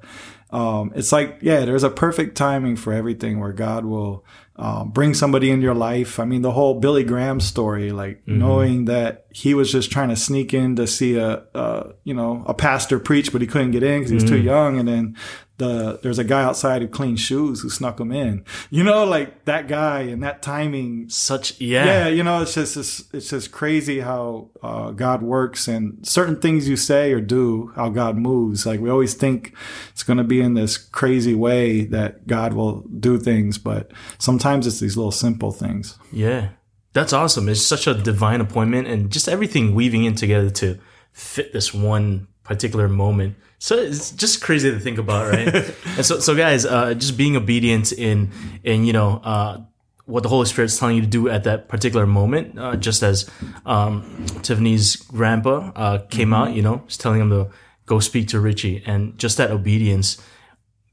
um 0.51 0.91
it's 0.93 1.11
like 1.11 1.37
yeah, 1.41 1.65
there's 1.65 1.83
a 1.83 1.89
perfect 1.89 2.35
timing 2.37 2.75
for 2.75 2.91
everything 2.93 3.39
where 3.39 3.53
God 3.53 3.85
will 3.85 4.25
um, 4.55 4.89
bring 4.91 5.13
somebody 5.15 5.49
in 5.49 5.61
your 5.61 5.73
life. 5.73 6.19
I 6.19 6.25
mean, 6.25 6.43
the 6.43 6.51
whole 6.51 6.79
Billy 6.79 7.03
Graham 7.03 7.39
story, 7.39 7.91
like 7.91 8.21
Mm-hmm. 8.21 8.39
knowing 8.39 8.85
that 8.85 9.25
he 9.31 9.53
was 9.55 9.71
just 9.71 9.91
trying 9.91 10.09
to 10.09 10.15
sneak 10.15 10.53
in 10.53 10.75
to 10.75 10.85
see 10.85 11.15
a, 11.17 11.43
a 11.55 11.93
you 12.03 12.13
know, 12.13 12.43
a 12.45 12.53
pastor 12.53 12.99
preach, 12.99 13.31
but 13.31 13.41
he 13.41 13.47
couldn't 13.47 13.71
get 13.71 13.81
in 13.83 13.99
because 14.01 14.09
he 14.11 14.15
was 14.15 14.23
too 14.23 14.35
Mm-hmm. 14.35 14.45
young. 14.45 14.79
And 14.79 14.87
then 14.87 15.17
the, 15.57 15.99
there's 16.01 16.19
a 16.19 16.23
guy 16.23 16.43
outside 16.43 16.81
who 16.81 16.87
cleaned 16.87 17.19
shoes 17.19 17.61
who 17.61 17.69
snuck 17.69 17.99
him 17.99 18.11
in, 18.11 18.43
you 18.69 18.83
know, 18.83 19.03
like 19.03 19.45
that 19.45 19.67
guy 19.67 20.01
and 20.01 20.23
that 20.23 20.41
timing 20.41 21.09
Such 21.09 21.59
yeah. 21.61 21.85
yeah, 21.85 22.07
you 22.07 22.23
know, 22.23 22.41
it's 22.41 22.55
just 22.55 22.75
it's, 22.75 23.03
it's 23.13 23.29
just 23.29 23.51
crazy 23.51 23.99
how 23.99 24.49
uh, 24.63 24.91
God 24.91 25.21
works 25.21 25.67
and 25.67 26.05
certain 26.05 26.39
things 26.39 26.67
you 26.67 26.75
say 26.75 27.13
or 27.13 27.21
do, 27.21 27.71
how 27.75 27.89
God 27.89 28.17
moves. 28.17 28.65
Like 28.65 28.79
we 28.79 28.89
always 28.89 29.13
think 29.13 29.53
it's 29.91 30.03
going 30.03 30.17
to 30.17 30.23
be 30.23 30.41
in 30.41 30.55
this 30.55 30.77
crazy 30.77 31.35
way 31.35 31.85
that 31.85 32.25
God 32.25 32.53
will 32.53 32.81
do 32.99 33.19
things, 33.19 33.57
but 33.57 33.91
sometimes 34.17 34.65
it's 34.65 34.79
these 34.79 34.97
little 34.97 35.11
simple 35.11 35.51
things. 35.51 35.97
Yeah. 36.11 36.49
That's 36.93 37.13
awesome. 37.13 37.49
It's 37.49 37.61
such 37.61 37.87
a 37.87 37.93
divine 37.93 38.41
appointment 38.41 38.87
and 38.87 39.11
just 39.11 39.27
everything 39.27 39.73
weaving 39.73 40.03
in 40.03 40.15
together 40.15 40.49
to 40.51 40.79
fit 41.11 41.53
this 41.53 41.73
one 41.73 42.27
particular 42.43 42.87
moment. 42.87 43.35
So 43.63 43.77
it's 43.77 44.11
just 44.11 44.41
crazy 44.41 44.69
to 44.71 44.77
think 44.77 44.97
about, 44.97 45.31
right? 45.31 45.47
and 45.95 46.05
so, 46.05 46.19
so 46.19 46.35
guys, 46.35 46.65
uh, 46.65 46.95
just 46.95 47.15
being 47.15 47.37
obedient 47.37 47.93
in, 47.93 48.29
in, 48.61 48.83
you 48.83 48.91
know, 48.91 49.21
uh, 49.23 49.61
what 50.03 50.21
the 50.21 50.27
Holy 50.27 50.45
Spirit's 50.45 50.77
telling 50.77 50.97
you 50.97 51.01
to 51.01 51.07
do 51.07 51.29
at 51.29 51.45
that 51.45 51.69
particular 51.69 52.05
moment, 52.05 52.59
uh, 52.59 52.75
just 52.75 53.03
as 53.03 53.25
um, 53.65 54.25
Tiffany's 54.41 54.97
grandpa 54.97 55.71
uh, 55.77 55.99
came 56.09 56.33
out, 56.33 56.53
you 56.53 56.61
know, 56.61 56.83
just 56.87 56.99
telling 56.99 57.21
him 57.21 57.29
to 57.29 57.51
go 57.85 58.01
speak 58.01 58.27
to 58.27 58.41
Richie, 58.41 58.83
and 58.85 59.17
just 59.17 59.37
that 59.37 59.49
obedience 59.49 60.21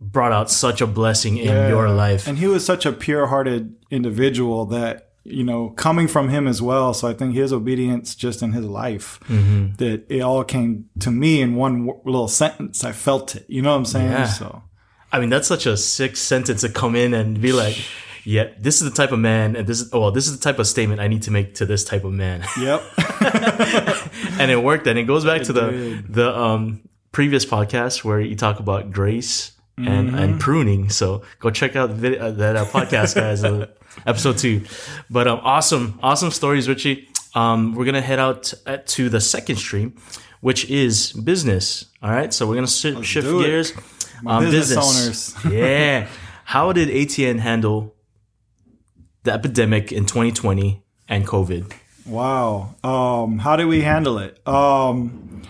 brought 0.00 0.30
out 0.30 0.48
such 0.48 0.80
a 0.80 0.86
blessing 0.86 1.38
in 1.38 1.68
your 1.68 1.90
life. 1.90 2.28
And 2.28 2.38
he 2.38 2.46
was 2.46 2.64
such 2.64 2.86
a 2.86 2.92
pure-hearted 2.92 3.74
individual 3.90 4.64
that 4.66 5.09
you 5.24 5.44
know 5.44 5.70
coming 5.70 6.08
from 6.08 6.28
him 6.28 6.46
as 6.48 6.60
well. 6.62 6.94
So 6.94 7.08
I 7.08 7.14
think 7.14 7.34
his 7.34 7.52
obedience 7.52 8.14
just 8.14 8.42
in 8.42 8.52
his 8.52 8.64
life 8.64 9.18
Mm-hmm. 9.28 9.74
that 9.76 10.06
it 10.08 10.20
all 10.20 10.44
came 10.44 10.88
to 11.00 11.10
me 11.10 11.40
in 11.42 11.54
one 11.56 11.86
w- 11.86 12.00
little 12.04 12.28
sentence. 12.28 12.84
I 12.84 12.92
felt 12.92 13.36
it. 13.36 13.44
You 13.48 13.62
know 13.62 13.70
what 13.70 13.76
I'm 13.78 13.84
saying? 13.84 14.10
Yeah. 14.10 14.26
So. 14.26 14.62
I 15.12 15.18
mean, 15.20 15.28
that's 15.28 15.48
such 15.48 15.66
a 15.66 15.76
sick 15.76 16.16
sentence 16.16 16.60
to 16.60 16.68
come 16.68 16.94
in 16.94 17.14
and 17.14 17.40
be 17.40 17.52
like, 17.52 17.76
yeah, 18.24 18.48
this 18.58 18.80
is 18.80 18.88
the 18.88 18.94
type 18.94 19.10
of 19.12 19.18
man, 19.18 19.56
and 19.56 19.66
this 19.66 19.80
is, 19.80 19.90
well, 19.92 20.10
this 20.12 20.28
is 20.28 20.38
the 20.38 20.42
type 20.42 20.58
of 20.60 20.66
statement 20.68 21.00
I 21.00 21.08
need 21.08 21.22
to 21.22 21.30
make 21.32 21.54
to 21.56 21.66
this 21.66 21.82
type 21.84 22.04
of 22.04 22.12
man. 22.12 22.44
Yep. 22.60 22.82
and 24.38 24.50
it 24.50 24.62
worked. 24.62 24.86
And 24.86 24.98
it 24.98 25.04
goes 25.04 25.24
back 25.24 25.42
to 25.42 25.52
the, 25.52 25.70
did. 25.70 26.14
the, 26.14 26.38
um, 26.38 26.82
previous 27.12 27.44
podcast 27.44 28.04
where 28.04 28.20
you 28.20 28.36
talk 28.36 28.60
about 28.60 28.90
grace 28.92 29.52
and, 29.76 30.14
and 30.14 30.40
pruning. 30.40 30.90
So 30.90 31.22
go 31.38 31.50
check 31.50 31.76
out 31.76 31.88
the 31.88 31.94
vid- 31.94 32.18
uh, 32.18 32.30
that 32.32 32.56
uh, 32.56 32.64
podcast, 32.66 33.14
guys, 33.14 33.44
uh, 33.44 33.66
episode 34.06 34.38
two. 34.38 34.64
But, 35.08 35.26
um, 35.28 35.40
awesome, 35.42 35.98
awesome 36.02 36.30
stories, 36.30 36.68
Richie. 36.68 37.08
Um, 37.34 37.74
we're 37.74 37.84
to 37.94 38.00
head 38.00 38.18
out 38.18 38.52
uh, 38.66 38.78
to 38.86 39.08
the 39.08 39.20
second 39.20 39.56
stream, 39.56 39.96
which 40.40 40.68
is 40.68 41.12
business. 41.12 41.86
All 42.02 42.10
right. 42.10 42.32
So 42.32 42.46
we're 42.46 42.54
going 42.54 42.66
to 42.66 43.02
shift 43.04 43.26
gears. 43.26 43.72
My 44.22 44.40
business 44.40 44.76
owners. 44.76 45.34
yeah. 45.50 46.08
How 46.44 46.72
did 46.72 46.88
ATN 46.88 47.38
handle 47.38 47.94
the 49.22 49.32
epidemic 49.32 49.92
in 49.92 50.06
2020 50.06 50.82
and 51.08 51.26
COVID? 51.26 51.72
Wow. 52.06 52.74
Um, 52.82 53.38
how 53.38 53.56
do 53.56 53.68
we 53.68 53.82
handle 53.82 54.18
it? 54.18 54.46
Um, 54.46 55.42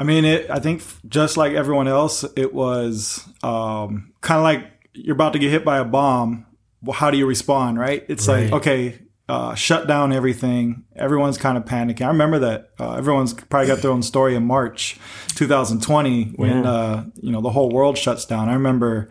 I 0.00 0.04
mean, 0.04 0.24
it, 0.24 0.48
I 0.50 0.58
think 0.60 0.82
just 1.08 1.36
like 1.36 1.52
everyone 1.52 1.86
else, 1.86 2.24
it 2.36 2.54
was 2.54 3.28
um, 3.42 4.12
kind 4.22 4.38
of 4.38 4.44
like 4.44 4.66
you're 4.94 5.14
about 5.14 5.34
to 5.34 5.38
get 5.38 5.50
hit 5.50 5.64
by 5.64 5.78
a 5.78 5.84
bomb. 5.84 6.46
Well, 6.82 6.94
how 6.94 7.10
do 7.10 7.18
you 7.18 7.26
respond, 7.26 7.78
right? 7.78 8.04
It's 8.08 8.26
Right. 8.26 8.44
like, 8.44 8.52
okay, 8.62 8.98
uh, 9.28 9.54
shut 9.54 9.86
down 9.86 10.12
everything. 10.12 10.84
Everyone's 10.96 11.36
kind 11.38 11.58
of 11.58 11.64
panicking. 11.66 12.02
I 12.06 12.08
remember 12.08 12.38
that 12.40 12.70
uh, 12.80 12.94
everyone's 12.94 13.34
probably 13.34 13.68
got 13.68 13.82
their 13.82 13.90
own 13.90 14.02
story 14.02 14.34
in 14.34 14.44
March 14.46 14.98
2020 15.36 16.32
when, 16.36 16.64
Yeah. 16.64 16.70
uh, 16.70 17.04
you 17.20 17.30
know, 17.30 17.40
the 17.42 17.50
whole 17.50 17.70
world 17.70 17.98
shuts 17.98 18.24
down. 18.24 18.48
I 18.48 18.54
remember 18.54 19.10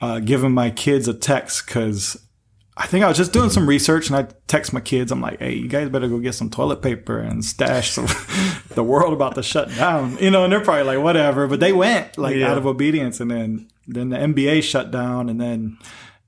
uh, 0.00 0.18
giving 0.18 0.52
my 0.52 0.70
kids 0.70 1.06
a 1.08 1.14
text 1.14 1.66
because 1.66 2.20
I 2.78 2.86
think 2.86 3.04
I 3.04 3.08
was 3.08 3.16
just 3.16 3.32
doing 3.32 3.48
some 3.48 3.66
research 3.66 4.08
and 4.08 4.16
I 4.16 4.28
text 4.48 4.72
my 4.74 4.80
kids. 4.80 5.10
I'm 5.10 5.20
like, 5.22 5.38
hey, 5.38 5.54
you 5.54 5.66
guys 5.66 5.88
better 5.88 6.08
go 6.08 6.18
get 6.18 6.34
some 6.34 6.50
toilet 6.50 6.82
paper 6.82 7.18
and 7.18 7.42
stash 7.42 7.92
some, 7.92 8.06
the 8.74 8.84
world 8.84 9.14
about 9.14 9.34
to 9.36 9.42
shut 9.42 9.70
down. 9.76 10.18
You 10.18 10.30
know, 10.30 10.44
and 10.44 10.52
they're 10.52 10.60
probably 10.60 10.82
like, 10.82 11.02
whatever. 11.02 11.46
But 11.46 11.60
they 11.60 11.72
went 11.72 12.18
like 12.18 12.36
Yeah. 12.36 12.50
out 12.50 12.58
of 12.58 12.66
obedience. 12.66 13.18
And 13.18 13.30
then, 13.30 13.70
then 13.86 14.10
the 14.10 14.18
NBA 14.18 14.62
shut 14.62 14.90
down 14.90 15.30
and 15.30 15.40
then, 15.40 15.78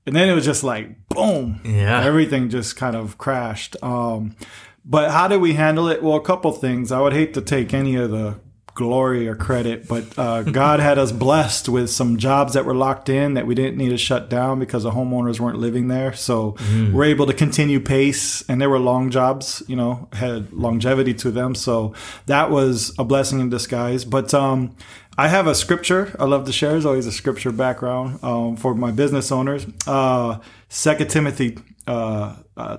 and 0.07 0.15
then 0.15 0.27
it 0.27 0.33
was 0.33 0.43
just 0.45 0.63
like, 0.63 1.07
boom. 1.09 1.61
Yeah. 1.63 2.03
Everything 2.03 2.49
just 2.49 2.75
kind 2.75 2.95
of 2.95 3.19
crashed. 3.19 3.75
Um, 3.83 4.35
but 4.83 5.11
how 5.11 5.27
did 5.27 5.41
we 5.41 5.53
handle 5.53 5.87
it? 5.87 6.01
Well, 6.01 6.15
a 6.15 6.21
couple 6.21 6.51
things. 6.51 6.91
I 6.91 6.99
would 6.99 7.13
hate 7.13 7.35
to 7.35 7.41
take 7.41 7.75
any 7.75 7.95
of 7.95 8.09
the 8.09 8.39
glory 8.79 9.27
or 9.27 9.35
credit, 9.35 9.89
but 9.89 10.05
uh, 10.17 10.41
God 10.41 10.79
had 10.79 10.97
us 10.97 11.11
blessed 11.11 11.67
with 11.67 11.89
some 11.89 12.15
jobs 12.15 12.53
that 12.53 12.63
were 12.63 12.73
locked 12.73 13.09
in 13.09 13.33
that 13.33 13.45
we 13.45 13.53
didn't 13.53 13.77
need 13.77 13.89
to 13.89 13.97
shut 13.97 14.29
down 14.29 14.57
because 14.57 14.83
the 14.83 14.91
homeowners 14.91 15.37
weren't 15.37 15.59
living 15.59 15.89
there. 15.89 16.13
So 16.13 16.55
we're 16.93 17.03
able 17.03 17.25
to 17.25 17.33
continue 17.33 17.81
pace, 17.81 18.41
and 18.47 18.61
they 18.61 18.67
were 18.67 18.79
long 18.79 19.09
jobs, 19.09 19.61
you 19.67 19.75
know, 19.75 20.07
had 20.13 20.53
longevity 20.53 21.13
to 21.15 21.29
them. 21.29 21.55
So 21.55 21.93
that 22.27 22.51
was 22.51 22.95
a 22.97 23.03
blessing 23.03 23.41
in 23.41 23.49
disguise. 23.49 24.05
But 24.05 24.33
um, 24.33 24.77
I 25.17 25.27
have 25.27 25.45
a 25.45 25.55
scripture 25.55 26.15
I 26.17 26.23
love 26.23 26.45
to 26.45 26.53
share. 26.53 26.71
There's 26.71 26.85
always 26.85 27.05
a 27.05 27.11
scripture 27.11 27.51
background 27.51 28.23
um, 28.23 28.55
for 28.55 28.73
my 28.73 28.91
business 28.91 29.29
owners. 29.29 29.67
Uh, 29.85 30.39
Second 30.69 31.09
Timothy. 31.09 31.57
Uh, 31.85 32.35
uh, 32.55 32.77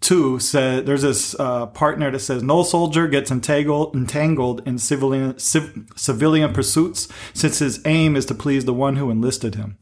2 0.00 0.38
said 0.38 0.86
there's 0.86 1.02
this 1.02 1.38
uh, 1.38 1.66
partner 1.66 2.10
that 2.10 2.20
says 2.20 2.42
no 2.42 2.62
soldier 2.62 3.08
gets 3.08 3.30
entangled 3.30 3.94
entangled 3.94 4.62
in 4.66 4.78
civilian 4.78 5.38
civ, 5.38 5.86
civilian 5.96 6.52
pursuits 6.52 7.08
since 7.34 7.58
his 7.58 7.80
aim 7.84 8.14
is 8.14 8.24
to 8.26 8.34
please 8.34 8.64
the 8.64 8.74
one 8.74 8.96
who 8.96 9.10
enlisted 9.10 9.56
him. 9.56 9.76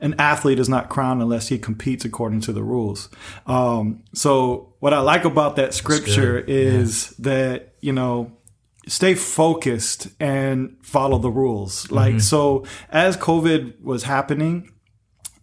An 0.00 0.14
athlete 0.18 0.58
is 0.58 0.68
not 0.68 0.88
crowned 0.88 1.22
unless 1.22 1.48
he 1.48 1.58
competes 1.58 2.04
according 2.04 2.40
to 2.42 2.52
the 2.52 2.62
rules. 2.62 3.08
Um, 3.46 4.02
so 4.12 4.74
what 4.80 4.92
i 4.92 5.00
like 5.00 5.24
about 5.24 5.56
that 5.56 5.74
scripture 5.74 6.38
is 6.38 7.10
that 7.18 7.74
you 7.80 7.92
know 7.92 8.32
stay 8.88 9.14
focused 9.14 10.08
and 10.18 10.76
follow 10.82 11.18
the 11.18 11.30
rules. 11.30 11.90
Like 11.90 12.20
so 12.20 12.64
as 12.90 13.16
covid 13.16 13.80
was 13.80 14.02
happening 14.02 14.72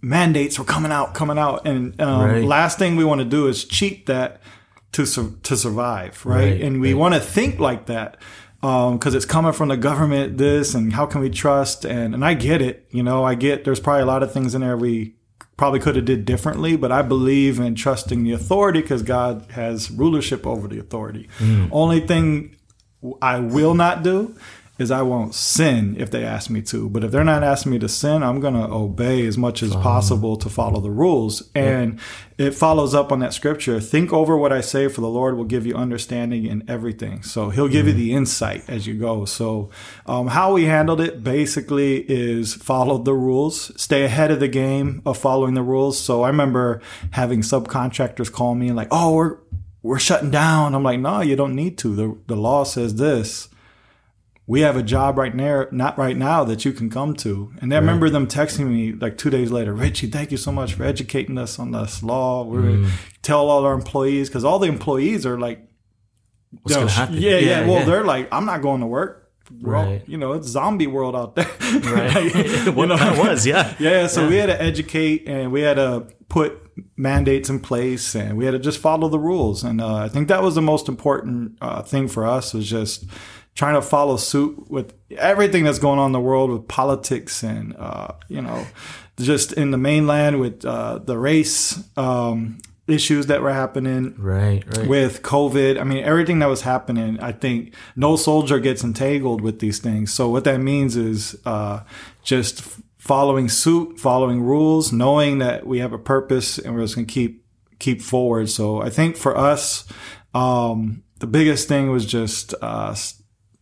mandates 0.02 0.60
were 0.60 0.66
coming 0.66 0.92
out, 0.92 1.14
coming 1.14 1.38
out, 1.38 1.66
and 1.66 2.00
um, 2.02 2.26
Right. 2.26 2.44
last 2.44 2.78
thing 2.80 2.96
we 2.96 3.04
want 3.04 3.20
to 3.20 3.26
do 3.26 3.48
is 3.48 3.66
cheat 3.66 4.06
that 4.06 4.42
to 4.94 5.06
to 5.44 5.58
survive, 5.58 6.26
right? 6.26 6.52
Right, 6.52 6.62
and 6.62 6.80
we 6.82 6.94
right. 6.94 7.00
want 7.00 7.14
to 7.16 7.20
think 7.20 7.60
like 7.60 7.86
that 7.88 8.18
because 8.62 9.14
it's 9.14 9.26
coming 9.26 9.54
from 9.54 9.70
the 9.70 9.78
government. 9.78 10.38
This 10.38 10.74
and 10.74 10.94
how 10.94 11.06
can 11.06 11.22
we 11.22 11.30
trust? 11.30 11.86
And 11.86 12.14
and 12.14 12.24
I 12.26 12.34
get 12.34 12.62
it, 12.62 12.88
you 12.92 13.04
know, 13.04 13.24
I 13.24 13.36
get 13.36 13.64
there's 13.66 13.80
probably 13.80 14.04
a 14.04 14.06
lot 14.08 14.24
of 14.24 14.32
things 14.32 14.56
in 14.56 14.62
there 14.62 14.78
we 14.78 15.16
probably 15.58 15.80
could 15.80 15.96
have 15.96 16.06
did 16.06 16.24
differently, 16.26 16.76
but 16.76 16.92
I 16.92 17.02
believe 17.02 17.60
in 17.60 17.74
trusting 17.74 18.24
the 18.24 18.32
authority 18.32 18.82
because 18.82 19.02
God 19.02 19.48
has 19.52 19.90
rulership 19.90 20.46
over 20.46 20.68
the 20.68 20.80
authority. 20.80 21.28
Hmm. 21.40 21.66
Only 21.72 22.00
thing 22.00 22.56
I 23.22 23.40
will 23.40 23.74
not 23.74 24.04
do 24.04 24.36
is 24.80 24.92
I 24.92 25.02
won't 25.02 25.34
sin 25.34 25.96
if 25.98 26.12
they 26.12 26.24
ask 26.24 26.50
me 26.50 26.62
to. 26.64 26.90
But 26.90 27.04
if 27.04 27.12
they're 27.12 27.24
not 27.24 27.44
asking 27.44 27.72
me 27.72 27.80
to 27.80 27.90
sin, 27.90 28.22
I'm 28.22 28.40
going 28.40 28.54
to 28.54 28.72
obey 28.72 29.26
as 29.26 29.38
much 29.38 29.64
as 29.64 29.76
possible 29.76 30.38
to 30.38 30.50
follow 30.50 30.80
the 30.80 30.92
rules. 30.92 31.50
And 31.56 32.00
it 32.38 32.52
follows 32.52 32.94
up 32.94 33.12
on 33.12 33.20
that 33.20 33.34
scripture. 33.34 33.80
Think 33.80 34.14
over 34.14 34.38
what 34.38 34.54
I 34.54 34.62
say, 34.62 34.88
for 34.88 35.02
the 35.02 35.10
Lord 35.10 35.36
will 35.36 35.46
give 35.46 35.66
you 35.66 35.76
understanding 35.76 36.46
in 36.46 36.64
everything. 36.70 37.24
So 37.24 37.50
he'll 37.50 37.68
give 37.68 37.88
you 37.88 37.94
the 37.94 38.14
insight 38.14 38.70
as 38.70 38.86
you 38.86 38.94
go. 38.94 39.26
So 39.26 39.72
um, 40.06 40.28
how 40.28 40.54
we 40.54 40.66
handled 40.66 41.02
it 41.02 41.24
basically 41.24 42.06
is 42.08 42.54
follow 42.54 43.00
the 43.00 43.16
rules, 43.16 43.72
stay 43.82 44.04
ahead 44.04 44.30
of 44.30 44.40
the 44.40 44.48
game 44.48 45.02
of 45.06 45.18
following 45.18 45.56
the 45.56 45.64
rules. 45.64 46.00
So 46.00 46.22
I 46.22 46.28
remember 46.28 46.82
having 47.12 47.42
subcontractors 47.42 48.32
call 48.32 48.54
me 48.54 48.68
and 48.68 48.76
like, 48.76 48.90
oh, 48.92 49.16
we're 49.16 49.38
we're 49.82 50.00
shutting 50.00 50.32
down. 50.32 50.76
I'm 50.76 50.84
like, 50.84 51.00
no, 51.00 51.22
you 51.22 51.36
don't 51.36 51.56
need 51.56 51.78
to. 51.80 51.96
The 51.96 52.18
the 52.28 52.36
law 52.36 52.64
says 52.64 52.96
this 52.96 53.50
we 54.50 54.62
have 54.62 54.78
a 54.78 54.82
job 54.84 55.18
right 55.18 55.36
now, 55.36 55.66
not 55.72 55.98
right 55.98 56.16
now 56.16 56.44
that 56.46 56.64
you 56.64 56.72
can 56.72 56.90
come 56.90 57.14
to. 57.16 57.52
And 57.62 57.74
I 57.74 57.78
remember 57.78 58.10
them 58.10 58.28
texting 58.28 58.68
me 58.70 58.94
like 58.94 59.18
two 59.18 59.30
days 59.30 59.52
later, 59.52 59.74
Richie, 59.74 60.08
thank 60.08 60.32
you 60.32 60.38
so 60.38 60.52
much 60.54 60.74
for 60.74 60.84
educating 60.86 61.38
us 61.38 61.60
on 61.60 61.72
this 61.72 62.02
law. 62.02 62.44
We're 62.46 62.62
Mm. 62.62 62.82
gonna 62.84 62.94
tell 63.22 63.50
all 63.50 63.66
our 63.66 63.74
employees 63.74 64.30
because 64.30 64.46
all 64.46 64.58
the 64.60 64.68
employees 64.68 65.26
are 65.26 65.38
like, 65.40 65.64
What's 66.62 66.78
gonna 66.78 66.90
happen? 66.90 67.16
Yeah, 67.16 67.32
yeah, 67.32 67.40
Yeah, 67.40 67.68
Well, 67.68 67.80
yeah. 67.80 67.86
they're 67.86 68.04
like, 68.06 68.30
I'm 68.32 68.46
not 68.46 68.62
going 68.62 68.80
to 68.80 68.88
work. 68.88 69.30
We're 69.62 69.76
all- 69.76 69.86
Right. 69.86 70.04
you 70.08 70.18
know, 70.18 70.32
it's 70.32 70.48
zombie 70.48 70.88
world 70.88 71.14
out 71.16 71.36
there. 71.36 71.46
Right. 71.84 72.34
Like, 72.34 72.76
what 72.76 72.88
know? 72.88 72.96
that 72.98 73.18
was, 73.18 73.46
yeah. 73.46 73.74
Yeah, 73.80 74.08
so 74.08 74.30
we 74.30 74.38
had 74.38 74.46
to 74.46 74.60
educate 74.62 75.28
and 75.28 75.52
we 75.52 75.62
had 75.62 75.76
to 75.76 76.06
put 76.30 76.58
mandates 76.96 77.50
in 77.50 77.60
place 77.60 78.16
and 78.16 78.38
we 78.38 78.46
had 78.46 78.52
to 78.52 78.60
just 78.60 78.80
follow 78.80 79.10
the 79.10 79.20
rules. 79.20 79.64
And 79.66 79.82
uh, 79.82 79.96
I 79.98 80.08
think 80.10 80.30
that 80.30 80.42
was 80.42 80.56
the 80.56 80.62
most 80.62 80.88
important 80.88 81.58
uh, 81.62 81.82
thing 81.82 82.08
for 82.08 82.26
us 82.26 82.54
was 82.54 82.70
just 82.70 83.06
trying 83.58 83.74
to 83.74 83.82
follow 83.82 84.18
suit 84.18 84.70
with 84.70 84.94
everything 85.18 85.64
that's 85.64 85.80
going 85.80 85.98
on 85.98 86.06
in 86.06 86.12
the 86.12 86.20
world 86.20 86.52
with 86.52 86.68
politics 86.68 87.42
and, 87.44 87.76
uh, 87.76 88.10
you 88.30 88.40
know, 88.40 88.66
just 89.20 89.52
in 89.52 89.72
the 89.72 89.78
mainland 89.80 90.40
with 90.40 90.64
uh, 90.64 91.00
the 91.00 91.18
race 91.18 91.84
um, 91.98 92.60
issues 92.88 93.26
that 93.26 93.42
were 93.42 93.52
happening 93.52 94.14
Right, 94.16 94.64
right. 94.78 94.88
with 94.88 95.24
COVID. 95.24 95.82
I 95.82 95.84
mean, 95.84 96.04
everything 96.04 96.38
that 96.40 96.50
was 96.50 96.62
happening, 96.62 97.20
I 97.20 97.32
think 97.32 97.74
no 97.96 98.16
soldier 98.16 98.60
gets 98.60 98.84
entangled 98.84 99.42
with 99.42 99.58
these 99.58 99.80
things. 99.80 100.14
So 100.14 100.30
what 100.30 100.44
that 100.44 100.60
means 100.60 100.96
is 100.96 101.36
uh, 101.44 101.80
just 102.24 102.62
following 103.00 103.50
suit, 103.50 104.00
following 104.00 104.44
rules, 104.44 104.94
knowing 104.94 105.40
that 105.40 105.66
we 105.66 105.80
have 105.80 105.94
a 105.94 105.98
purpose 105.98 106.60
and 106.60 106.76
we're 106.76 106.82
just 106.82 106.94
going 106.96 107.08
to 107.08 107.14
keep 107.14 107.44
keep 107.80 108.02
forward. 108.04 108.50
So 108.50 108.82
I 108.84 108.90
think 108.92 109.18
for 109.18 109.36
us, 109.36 109.88
um, 110.36 111.04
the 111.20 111.28
biggest 111.28 111.68
thing 111.68 111.90
was 111.92 112.06
just 112.06 112.54
uh, 112.62 112.96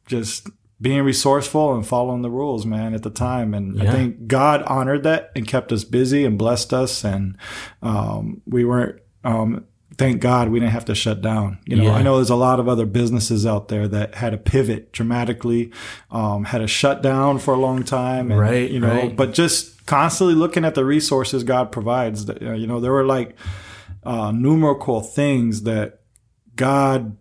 just 0.06 0.50
being 0.82 1.04
resourceful 1.04 1.74
and 1.74 1.88
following 1.88 2.22
the 2.22 2.30
rules, 2.30 2.66
man, 2.66 2.94
at 2.94 3.04
the 3.04 3.10
time. 3.10 3.54
And 3.54 3.82
I 3.82 3.92
think 3.92 4.28
God 4.28 4.62
honored 4.64 5.04
that 5.04 5.32
and 5.36 5.48
kept 5.48 5.72
us 5.72 5.84
busy 5.86 6.26
and 6.26 6.38
blessed 6.38 6.74
us. 6.74 7.04
And 7.06 7.38
um, 7.82 8.42
we 8.46 8.66
weren't, 8.66 9.00
um, 9.24 9.66
thank 9.98 10.20
God 10.20 10.50
we 10.50 10.60
didn't 10.60 10.74
have 10.74 10.84
to 10.86 10.94
shut 10.96 11.22
down. 11.22 11.60
You 11.66 11.78
know, 11.78 11.84
Yeah. 11.84 11.94
I 11.94 12.02
know 12.04 12.18
there's 12.18 12.30
a 12.30 12.36
lot 12.36 12.60
of 12.60 12.68
other 12.68 12.86
businesses 12.86 13.46
out 13.46 13.70
there 13.70 13.88
that 13.88 14.16
had 14.16 14.32
to 14.32 14.38
pivot 14.38 14.92
dramatically, 14.92 15.72
um, 16.12 16.44
had 16.44 16.58
to 16.58 16.68
shut 16.68 17.02
down 17.02 17.40
for 17.40 17.54
a 17.54 17.58
long 17.58 17.84
time. 17.84 18.30
And, 18.30 18.40
Right, 18.40 18.70
You 18.70 18.82
know, 18.82 18.90
right. 18.90 19.16
but 19.16 19.34
just 19.34 19.86
constantly 19.86 20.36
looking 20.36 20.66
at 20.66 20.76
the 20.76 20.84
resources 20.84 21.46
God 21.46 21.72
provides. 21.72 22.26
That, 22.26 22.44
uh, 22.44 22.52
You 22.52 22.68
know, 22.68 22.82
there 22.82 22.92
were 22.92 23.06
like 23.06 23.38
uh, 24.04 24.32
numerical 24.32 25.00
things 25.02 25.64
that 25.64 26.02
God 26.58 27.16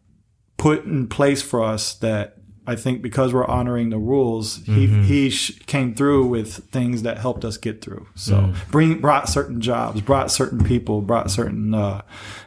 put 0.56 0.84
in 0.84 1.06
place 1.06 1.40
for 1.40 1.62
us 1.62 1.94
that 1.94 2.38
I 2.66 2.76
think 2.76 3.02
because 3.02 3.34
we're 3.34 3.46
honoring 3.46 3.90
the 3.90 3.98
rules, 3.98 4.56
he 4.64 4.86
he 4.86 5.30
sh- 5.30 5.58
came 5.66 5.94
through 5.94 6.26
with 6.26 6.70
things 6.70 7.02
that 7.02 7.18
helped 7.18 7.44
us 7.44 7.56
get 7.58 7.82
through. 7.82 8.06
So 8.14 8.54
bring 8.70 9.00
brought 9.00 9.28
certain 9.28 9.60
jobs, 9.60 10.00
brought 10.00 10.30
certain 10.30 10.64
people, 10.64 11.02
brought 11.02 11.30
certain 11.30 11.74
uh, 11.74 12.02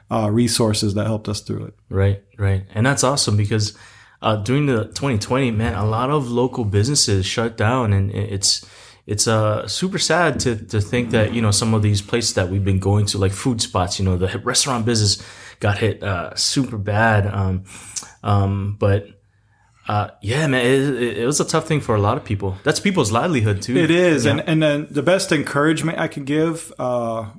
uh, 0.09 0.29
resources 0.31 0.95
that 0.95 1.05
helped 1.05 1.29
us 1.29 1.41
through 1.41 1.65
it. 1.65 1.73
Right, 1.89 2.23
right. 2.37 2.63
And 2.73 2.85
that's 2.85 3.03
awesome 3.03 3.37
because 3.37 3.77
uh, 4.21 4.37
during 4.37 4.65
the 4.65 4.85
2020, 4.85 5.51
man, 5.51 5.75
a 5.75 5.85
lot 5.85 6.09
of 6.09 6.29
local 6.29 6.65
businesses 6.65 7.25
shut 7.25 7.55
down 7.57 7.93
and 7.93 8.11
it's 8.11 8.65
it's 9.05 9.25
uh 9.27 9.67
super 9.67 9.99
sad 9.99 10.39
to 10.41 10.55
to 10.55 10.81
think 10.81 11.11
that, 11.11 11.33
you 11.33 11.41
know, 11.41 11.51
some 11.51 11.73
of 11.73 11.81
these 11.81 12.01
places 12.01 12.33
that 12.33 12.49
we've 12.49 12.65
been 12.65 12.79
going 12.79 13.05
to 13.07 13.17
like 13.17 13.31
food 13.31 13.61
spots, 13.61 13.99
you 13.99 14.05
know, 14.05 14.17
the 14.17 14.39
restaurant 14.39 14.85
business 14.85 15.23
got 15.59 15.77
hit 15.77 16.03
uh 16.03 16.35
super 16.35 16.77
bad 16.77 17.25
um 17.27 17.63
um 18.23 18.75
but 18.79 19.16
uh 19.87 20.09
yeah, 20.21 20.47
man, 20.47 20.65
it, 20.65 21.17
it, 21.19 21.25
was 21.25 21.39
a 21.39 21.45
tough 21.45 21.67
thing 21.67 21.79
for 21.79 21.95
a 21.95 22.01
lot 22.01 22.17
of 22.17 22.23
people. 22.25 22.57
That's 22.63 22.79
people's 22.79 23.11
livelihood 23.11 23.61
too. 23.61 23.77
It 23.77 23.89
is, 23.91 24.25
Yeah. 24.25 24.31
and 24.31 24.39
and 24.49 24.61
then 24.63 24.87
the 24.91 25.03
best 25.03 25.31
encouragement 25.31 25.97
I 25.97 26.07
can 26.07 26.25
give 26.25 26.73
uh, 26.77 27.29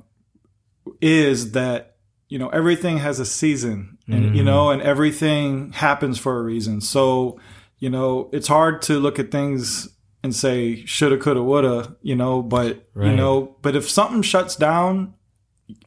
is 1.01 1.51
that 1.51 1.95
you 2.27 2.39
know 2.39 2.49
everything 2.49 2.97
has 2.99 3.19
a 3.19 3.25
season, 3.25 3.97
and 4.07 4.35
you 4.35 4.43
know, 4.43 4.69
and 4.71 4.81
everything 4.81 5.71
happens 5.73 6.17
for 6.17 6.39
a 6.39 6.43
reason. 6.43 6.81
So 6.81 7.39
you 7.77 7.89
know, 7.89 8.29
it's 8.33 8.47
hard 8.47 8.81
to 8.83 8.99
look 8.99 9.19
at 9.19 9.31
things 9.31 9.87
and 10.23 10.35
say 10.35 10.83
shoulda, 10.85 11.17
coulda, 11.17 11.41
woulda, 11.43 11.95
you 12.01 12.15
know, 12.15 12.41
but 12.41 12.89
you 12.95 13.15
know, 13.15 13.55
but 13.61 13.75
if 13.75 13.89
something 13.89 14.21
shuts 14.21 14.55
down. 14.55 15.13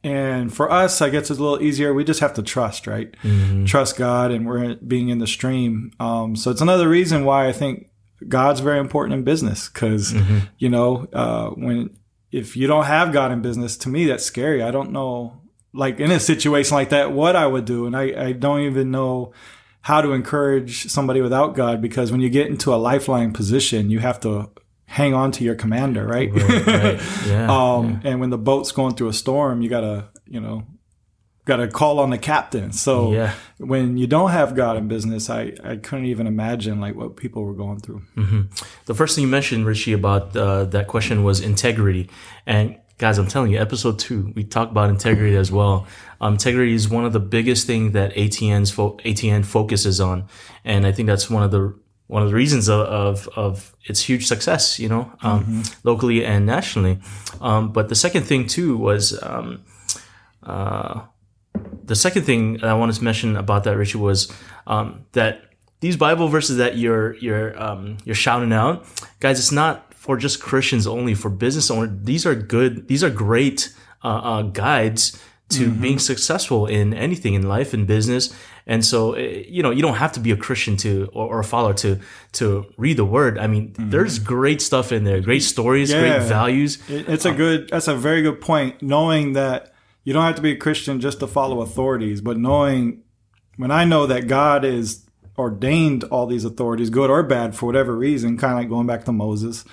And 0.05 0.53
for 0.53 0.71
us, 0.71 1.01
I 1.01 1.11
guess 1.11 1.31
it's 1.31 1.39
a 1.39 1.43
little 1.43 1.63
easier. 1.63 1.93
We 1.95 2.05
just 2.05 2.21
have 2.21 2.35
to 2.35 2.43
trust, 2.43 2.87
right? 2.87 3.15
Trust 3.67 3.97
God, 3.97 4.31
and 4.31 4.47
we're 4.47 4.77
being 4.77 5.09
in 5.09 5.19
the 5.19 5.27
stream. 5.27 5.93
Um, 6.01 6.37
so 6.37 6.51
it's 6.51 6.61
another 6.61 6.89
reason 6.89 7.25
why 7.25 7.49
I 7.49 7.53
think 7.53 7.89
God's 8.29 8.61
very 8.61 8.79
important 8.79 9.15
in 9.15 9.25
business 9.25 9.69
because 9.69 10.13
you 10.59 10.69
know 10.69 11.09
uh, 11.13 11.51
when 11.51 11.97
if 12.31 12.57
you 12.57 12.67
don't 12.67 12.85
have 12.85 13.13
God 13.13 13.31
in 13.33 13.43
business, 13.43 13.77
to 13.79 13.89
me 13.89 14.07
that's 14.07 14.25
scary. 14.25 14.63
I 14.63 14.71
don't 14.71 14.93
know, 14.93 15.41
like 15.73 16.01
in 16.01 16.11
a 16.11 16.21
situation 16.21 16.75
like 16.77 16.91
that, 16.91 17.13
what 17.13 17.37
I 17.37 17.47
would 17.47 17.65
do, 17.65 17.87
and 17.87 17.97
I, 17.97 18.29
I 18.29 18.33
don't 18.33 18.61
even 18.61 18.91
know 18.91 19.33
how 19.83 20.01
to 20.01 20.13
encourage 20.13 20.89
somebody 20.89 21.21
without 21.21 21.55
God 21.57 21.83
because 21.83 22.13
when 22.13 22.21
you 22.21 22.31
get 22.31 22.47
into 22.47 22.73
a 22.73 22.77
lifeline 22.77 23.33
position, 23.33 23.91
you 23.91 23.99
have 23.99 24.21
to 24.21 24.51
hang 24.99 25.15
on 25.15 25.33
to 25.33 25.43
your 25.45 25.55
commander, 25.55 26.05
right? 26.07 26.31
Right, 26.33 26.67
right. 26.67 27.01
Yeah. 27.27 27.47
um, 27.51 28.01
and 28.05 28.21
when 28.21 28.31
the 28.31 28.39
boat's 28.39 28.73
going 28.73 28.95
through 28.95 29.09
a 29.09 29.13
storm, 29.25 29.63
you 29.63 29.69
gotta 29.71 30.09
you 30.27 30.41
know 30.41 30.65
gotta 31.45 31.67
call 31.67 31.99
on 31.99 32.11
the 32.11 32.19
captain. 32.19 32.73
So 32.73 33.13
Yeah. 33.13 33.33
when 33.59 33.97
you 33.97 34.07
don't 34.07 34.31
have 34.31 34.55
God 34.55 34.77
in 34.77 34.87
business, 34.89 35.29
I, 35.29 35.53
I 35.65 35.77
couldn't 35.77 36.07
even 36.07 36.27
imagine 36.27 36.81
like 36.81 36.95
what 36.95 37.17
people 37.17 37.43
were 37.45 37.55
going 37.65 37.81
through. 37.81 38.03
The 38.87 38.95
first 38.95 39.15
thing 39.17 39.23
you 39.23 39.29
mentioned, 39.31 39.67
Richie, 39.67 39.93
about 39.95 40.37
uh, 40.37 40.65
that 40.67 40.87
question 40.87 41.25
was 41.25 41.41
integrity. 41.41 42.09
And 42.47 42.77
guys, 42.99 43.19
I'm 43.19 43.27
telling 43.27 43.51
you, 43.51 43.59
episode 43.59 43.99
two, 43.99 44.33
we 44.37 44.45
talked 44.45 44.71
about 44.71 44.89
integrity 44.91 45.35
as 45.37 45.51
well. 45.51 45.87
Um, 46.21 46.35
integrity 46.35 46.75
is 46.75 46.89
one 46.89 47.05
of 47.05 47.13
the 47.13 47.19
biggest 47.37 47.67
things 47.67 47.93
that 47.95 48.15
ATN's 48.15 48.71
fo- 48.71 48.97
ATN 49.05 49.45
focuses 49.45 50.01
on, 50.01 50.29
and 50.65 50.87
I 50.87 50.93
think 50.93 51.09
that's 51.09 51.29
one 51.29 51.43
of 51.43 51.51
the 51.51 51.75
one 52.13 52.23
of 52.23 52.29
the 52.29 52.35
reasons 52.35 52.69
of 52.69 52.81
of, 52.81 53.29
of 53.37 53.75
its 53.91 54.01
huge 54.09 54.27
success, 54.27 54.79
you 54.79 54.89
know, 54.89 55.11
um, 55.23 55.63
locally 55.83 56.25
and 56.25 56.47
nationally. 56.47 56.99
Um, 57.41 57.73
but 57.73 57.89
the 57.89 57.95
second 57.95 58.25
thing 58.25 58.47
too 58.47 58.77
was. 58.77 59.21
Um, 59.23 59.65
uh, 60.43 61.03
the 61.85 61.95
second 61.95 62.23
thing 62.25 62.55
that 62.55 62.65
I 62.65 62.75
wanted 62.75 62.97
to 62.97 63.05
mention 63.05 63.37
about 63.37 63.65
that, 63.65 63.77
Richie, 63.77 63.99
was 63.99 64.33
um, 64.67 65.05
that 65.13 65.43
these 65.81 65.97
Bible 65.97 66.29
verses 66.29 66.57
that 66.57 66.77
you're 66.77 67.15
you're 67.17 67.61
um, 67.63 67.99
you're 68.05 68.15
shouting 68.15 68.53
out, 68.53 68.87
guys, 69.21 69.39
it's 69.39 69.53
not 69.53 69.93
for 69.95 70.17
just 70.17 70.41
Christians 70.41 70.87
only, 70.87 71.15
for 71.15 71.31
business 71.31 71.71
owners. 71.71 71.91
These 72.03 72.27
are 72.27 72.35
good. 72.35 72.89
These 72.89 73.05
are 73.05 73.11
great 73.11 73.73
uh, 74.03 74.09
uh, 74.09 74.43
guides 74.43 75.21
to 75.51 75.71
being 75.71 75.99
successful 75.99 76.67
in 76.67 76.95
anything 76.95 77.35
in 77.35 77.43
life 77.47 77.75
and 77.75 77.87
business. 77.87 78.35
And 78.67 78.85
so, 78.85 79.13
eh, 79.15 79.45
you 79.49 79.63
know, 79.63 79.71
you 79.71 79.83
don't 79.83 79.97
have 79.97 80.13
to 80.13 80.21
be 80.21 80.31
a 80.31 80.37
Christian 80.37 80.77
to 80.79 81.09
or, 81.13 81.41
a 81.41 81.45
follower 81.45 81.75
to 81.75 81.99
to 82.33 82.67
read 82.77 82.97
the 82.97 83.05
Word. 83.05 83.39
I 83.39 83.47
mean, 83.49 83.75
there's 83.79 84.19
great 84.19 84.63
stuff 84.63 84.93
in 84.93 85.05
there, 85.05 85.21
great 85.21 85.43
stories, 85.43 85.91
Yeah. 85.91 86.01
great 86.01 86.29
values. 86.29 86.79
It's 86.89 87.25
a 87.25 87.33
good. 87.33 87.69
That's 87.71 87.89
a 87.89 87.97
very 87.97 88.23
good 88.23 88.41
point. 88.41 88.81
Knowing 88.83 89.33
that 89.33 89.73
you 90.05 90.13
don't 90.13 90.25
have 90.25 90.37
to 90.37 90.43
be 90.43 90.53
a 90.53 90.57
Christian 90.57 91.01
just 91.01 91.21
to 91.21 91.27
follow 91.27 91.61
authorities, 91.61 92.21
but 92.21 92.37
knowing 92.39 93.03
when 93.57 93.71
I 93.71 93.85
know 93.85 94.07
that 94.07 94.27
God 94.29 94.65
is 94.65 95.05
ordained 95.39 96.05
all 96.05 96.27
these 96.27 96.45
authorities, 96.45 96.91
good 96.91 97.11
or 97.11 97.23
bad, 97.23 97.55
for 97.57 97.67
whatever 97.67 97.97
reason, 97.97 98.37
kind 98.37 98.53
of 98.53 98.59
like 98.61 98.69
going 98.69 98.87
back 98.87 99.05
to 99.07 99.13
Moses, 99.13 99.65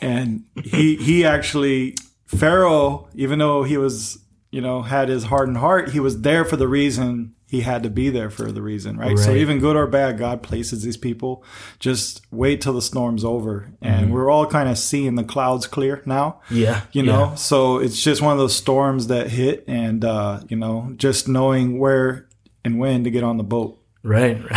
and 0.00 0.44
he 0.62 0.96
he 0.96 1.24
actually 1.24 1.96
Pharaoh, 2.26 3.08
even 3.14 3.38
though 3.38 3.62
he 3.64 3.76
was 3.76 4.18
you 4.52 4.60
know 4.60 4.82
had 4.82 5.08
his 5.08 5.24
hardened 5.24 5.56
heart, 5.58 5.90
he 5.90 6.00
was 6.00 6.20
there 6.22 6.44
for 6.44 6.56
the 6.56 6.68
reason 6.68 7.34
he 7.48 7.62
had 7.62 7.82
to 7.82 7.90
be 7.90 8.10
there 8.10 8.30
for 8.30 8.52
the 8.52 8.60
reason, 8.62 8.96
right? 8.98 9.18
So 9.18 9.32
even 9.34 9.58
good 9.58 9.74
or 9.76 9.86
bad, 9.86 10.18
God 10.18 10.42
places 10.42 10.82
these 10.82 10.96
people. 10.98 11.42
Just 11.78 12.20
wait 12.30 12.60
till 12.60 12.74
the 12.74 12.82
storm's 12.82 13.24
over, 13.24 13.72
and 13.80 14.12
we're 14.12 14.30
all 14.30 14.46
kind 14.46 14.68
of 14.68 14.76
seeing 14.78 15.14
the 15.14 15.24
clouds 15.24 15.66
clear 15.66 16.02
now 16.04 16.40
Yeah, 16.50 16.82
you 16.92 17.02
yeah. 17.02 17.12
know 17.12 17.34
so 17.36 17.78
it's 17.78 18.00
just 18.02 18.20
one 18.22 18.32
of 18.32 18.38
those 18.38 18.54
storms 18.54 19.06
that 19.08 19.28
hit 19.30 19.64
and 19.66 20.04
uh 20.04 20.40
you 20.48 20.56
know 20.56 20.92
just 20.96 21.26
knowing 21.28 21.78
where 21.78 22.28
and 22.64 22.78
when 22.78 23.04
to 23.04 23.10
get 23.10 23.24
on 23.24 23.36
the 23.38 23.44
boat 23.44 23.80
Right. 24.02 24.40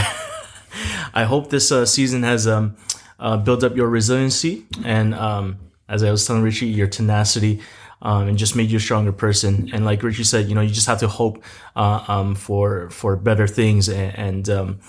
I 1.13 1.23
hope 1.25 1.49
this 1.49 1.71
uh, 1.71 1.86
season 1.86 2.23
has 2.23 2.47
um, 2.47 2.75
uh, 3.19 3.38
built 3.38 3.63
up 3.63 3.75
your 3.75 3.89
resiliency 3.89 4.65
and, 4.86 5.13
um, 5.13 5.58
as 5.89 6.04
I 6.04 6.12
was 6.12 6.25
telling 6.25 6.41
Richie, 6.43 6.67
your 6.67 6.88
tenacity. 6.88 7.60
Um, 8.04 8.30
and 8.30 8.38
just 8.38 8.56
made 8.56 8.72
you 8.72 8.78
a 8.78 8.82
stronger 8.82 9.12
person. 9.12 9.70
And 9.74 9.86
like 9.86 10.02
Richie 10.02 10.24
said, 10.24 10.50
you 10.50 10.56
know, 10.56 10.62
you 10.62 10.74
just 10.74 10.88
have 10.88 11.00
to 11.02 11.08
hope 11.08 11.44
uh, 11.76 12.04
um, 12.08 12.34
for 12.34 12.90
for 12.90 13.16
better 13.16 13.46
things. 13.46 13.90
And, 13.90 14.18
and 14.18 14.50
um, 14.50 14.80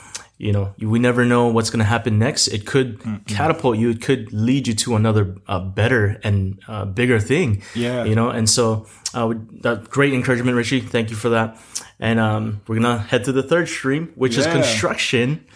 you 0.42 0.50
know, 0.50 0.74
we 0.80 0.98
never 0.98 1.24
know 1.24 1.46
what's 1.46 1.70
going 1.70 1.78
to 1.78 1.84
happen 1.84 2.18
next. 2.18 2.48
It 2.48 2.66
could 2.66 3.00
catapult 3.28 3.78
you. 3.78 3.90
It 3.90 4.02
could 4.02 4.32
lead 4.32 4.66
you 4.66 4.74
to 4.74 4.96
another 4.96 5.36
uh, 5.46 5.60
better 5.60 6.18
and 6.24 6.58
uh, 6.66 6.84
bigger 6.84 7.20
thing. 7.20 7.62
Yeah. 7.76 8.02
You 8.02 8.16
know, 8.16 8.28
and 8.30 8.50
so 8.50 8.86
uh, 9.14 9.34
that 9.60 9.88
great 9.88 10.12
encouragement, 10.12 10.56
Richie. 10.56 10.80
Thank 10.80 11.10
you 11.10 11.16
for 11.16 11.28
that. 11.28 11.60
And 12.00 12.18
um, 12.18 12.60
we're 12.66 12.80
gonna 12.80 12.98
head 12.98 13.22
to 13.26 13.32
the 13.32 13.44
third 13.44 13.68
stream, 13.68 14.10
which 14.16 14.36
is 14.36 14.46
construction. 14.48 15.46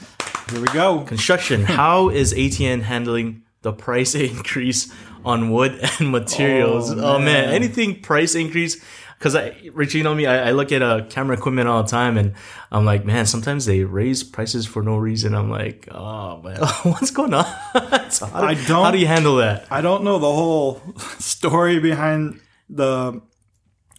here 0.50 0.60
we 0.60 0.68
go 0.68 1.00
Construction. 1.00 1.62
How 1.64 2.08
is 2.08 2.32
ATN 2.32 2.82
handling 2.82 3.42
the 3.62 3.72
price 3.72 4.14
increase 4.14 4.92
on 5.26 5.50
wood 5.50 5.78
and 6.00 6.10
materials? 6.10 6.90
Oh, 6.90 7.16
Oh, 7.16 7.18
man. 7.18 7.24
man. 7.46 7.54
anything 7.54 8.00
price 8.00 8.34
increase? 8.34 8.82
Because 9.18 9.34
I, 9.34 9.56
Richie, 9.72 9.98
you 9.98 10.04
know 10.04 10.14
me, 10.14 10.26
I, 10.26 10.48
I 10.48 10.52
look 10.52 10.70
at 10.72 10.82
uh, 10.82 11.04
camera 11.08 11.36
equipment 11.38 11.68
all 11.68 11.82
the 11.82 11.88
time, 11.88 12.18
and 12.18 12.34
I'm 12.70 12.84
like, 12.84 13.06
man, 13.06 13.24
sometimes 13.24 13.64
they 13.64 13.82
raise 13.82 14.22
prices 14.22 14.66
for 14.66 14.82
no 14.82 14.96
reason. 14.98 15.34
I'm 15.34 15.50
like, 15.50 15.88
oh 15.90 16.42
man, 16.42 16.58
what's 16.82 17.10
going 17.10 17.32
on? 17.34 17.46
So 18.10 18.26
how 18.26 18.40
do, 18.42 18.46
I 18.46 18.54
don't- 18.54 18.84
How 18.84 18.90
do 18.90 18.98
you 18.98 19.06
handle 19.06 19.36
that? 19.36 19.66
i 19.70 19.80
don't 19.80 20.04
know 20.04 20.18
the 20.18 20.30
whole 20.32 20.80
story 21.18 21.80
behind 21.80 22.40
the 22.68 23.20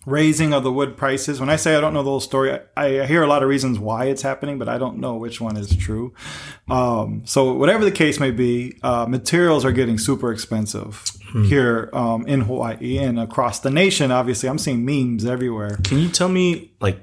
raising 0.05 0.53
of 0.53 0.63
the 0.63 0.71
wood 0.71 0.95
prices. 0.95 1.39
When 1.39 1.49
I 1.49 1.55
say 1.57 1.75
I 1.75 1.81
don't 1.81 1.93
know 1.93 2.03
the 2.03 2.09
whole 2.11 2.19
story, 2.21 2.57
I, 2.77 3.01
I 3.01 3.05
hear 3.05 3.23
a 3.23 3.27
lot 3.27 3.43
of 3.43 3.49
reasons 3.49 3.77
why 3.79 4.05
it's 4.05 4.21
happening, 4.21 4.57
but 4.57 4.69
I 4.69 4.77
don't 4.77 4.99
know 4.99 5.15
which 5.15 5.41
one 5.41 5.57
is 5.57 5.75
true. 5.75 6.13
Um, 6.69 7.23
so 7.25 7.53
whatever 7.53 7.83
the 7.83 7.91
case 7.91 8.19
may 8.19 8.31
be, 8.31 8.77
uh, 8.83 9.05
materials 9.09 9.65
are 9.65 9.71
getting 9.73 9.97
super 9.97 10.31
expensive 10.31 11.03
here 11.45 11.89
um, 11.93 12.25
in 12.27 12.41
Hawaii 12.41 12.97
and 12.97 13.19
across 13.19 13.59
the 13.59 13.69
nation. 13.69 14.11
Obviously, 14.11 14.49
I'm 14.49 14.57
seeing 14.57 14.85
memes 14.85 15.25
everywhere. 15.25 15.77
Can 15.83 15.99
you 15.99 16.09
tell 16.09 16.29
me 16.29 16.71
like 16.79 16.99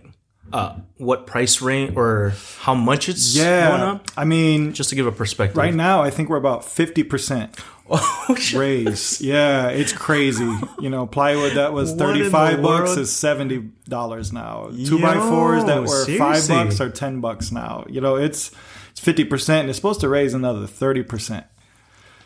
uh, 0.52 0.76
what 0.98 1.26
price 1.26 1.60
range 1.62 1.96
or 1.96 2.32
how 2.60 2.74
much 2.74 3.08
it's 3.08 3.34
going 3.36 3.46
Yeah, 3.48 3.84
up? 3.92 4.06
I 4.16 4.24
mean, 4.24 4.72
Just 4.72 4.90
to 4.90 4.96
give 4.96 5.06
a 5.06 5.12
perspective. 5.12 5.56
right 5.56 5.74
now, 5.74 6.02
I 6.02 6.10
think 6.10 6.28
we're 6.28 6.36
about 6.36 6.64
fifty 6.64 7.02
percent 7.02 7.56
Oh, 7.90 8.36
raise. 8.54 9.20
yeah, 9.20 9.68
it's 9.68 9.92
crazy. 9.92 10.50
You 10.80 10.88
know, 10.90 11.06
plywood 11.06 11.52
that 11.54 11.72
was 11.72 11.92
thirty 11.96 12.28
five 12.30 12.62
bucks 12.62 12.88
world? 12.90 12.98
is 12.98 13.12
seventy 13.12 13.58
dollars 13.88 14.32
now. 14.32 14.70
Two 14.86 15.00
by 15.00 15.14
fours 15.14 15.64
that 15.64 15.76
Yo, 15.76 15.82
were 15.82 16.04
five 16.18 16.46
bucks 16.48 16.80
are 16.80 16.88
ten 16.90 17.20
bucks 17.20 17.52
now. 17.52 17.84
You 17.88 18.00
know, 18.00 18.16
it's 18.16 18.50
it's 18.90 19.00
fifty 19.00 19.24
percent 19.24 19.60
and 19.62 19.68
it's 19.70 19.76
supposed 19.78 20.00
to 20.00 20.08
raise 20.08 20.32
another 20.34 20.66
thirty 20.66 21.02
percent. 21.02 21.46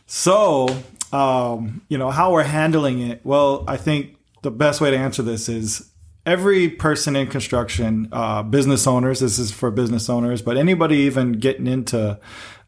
So, 0.07 0.69
um, 1.13 1.83
you 1.89 1.99
know, 1.99 2.11
how 2.11 2.33
we're 2.33 2.43
handling 2.45 3.01
it, 3.01 3.21
well, 3.25 3.65
I 3.67 3.77
think 3.77 4.17
the 4.43 4.51
best 4.51 4.81
way 4.81 4.91
to 4.91 4.97
answer 4.97 5.23
this 5.23 5.49
is 5.49 5.91
every 6.27 6.69
person 6.69 7.17
in 7.17 7.27
construction, 7.27 8.09
uh, 8.13 8.43
business 8.43 8.87
owners, 8.87 9.21
this 9.21 9.39
is 9.39 9.51
for 9.51 9.71
business 9.71 10.11
owners, 10.11 10.43
but 10.43 10.57
anybody 10.57 10.97
even 10.97 11.33
getting 11.33 11.67
into 11.67 12.19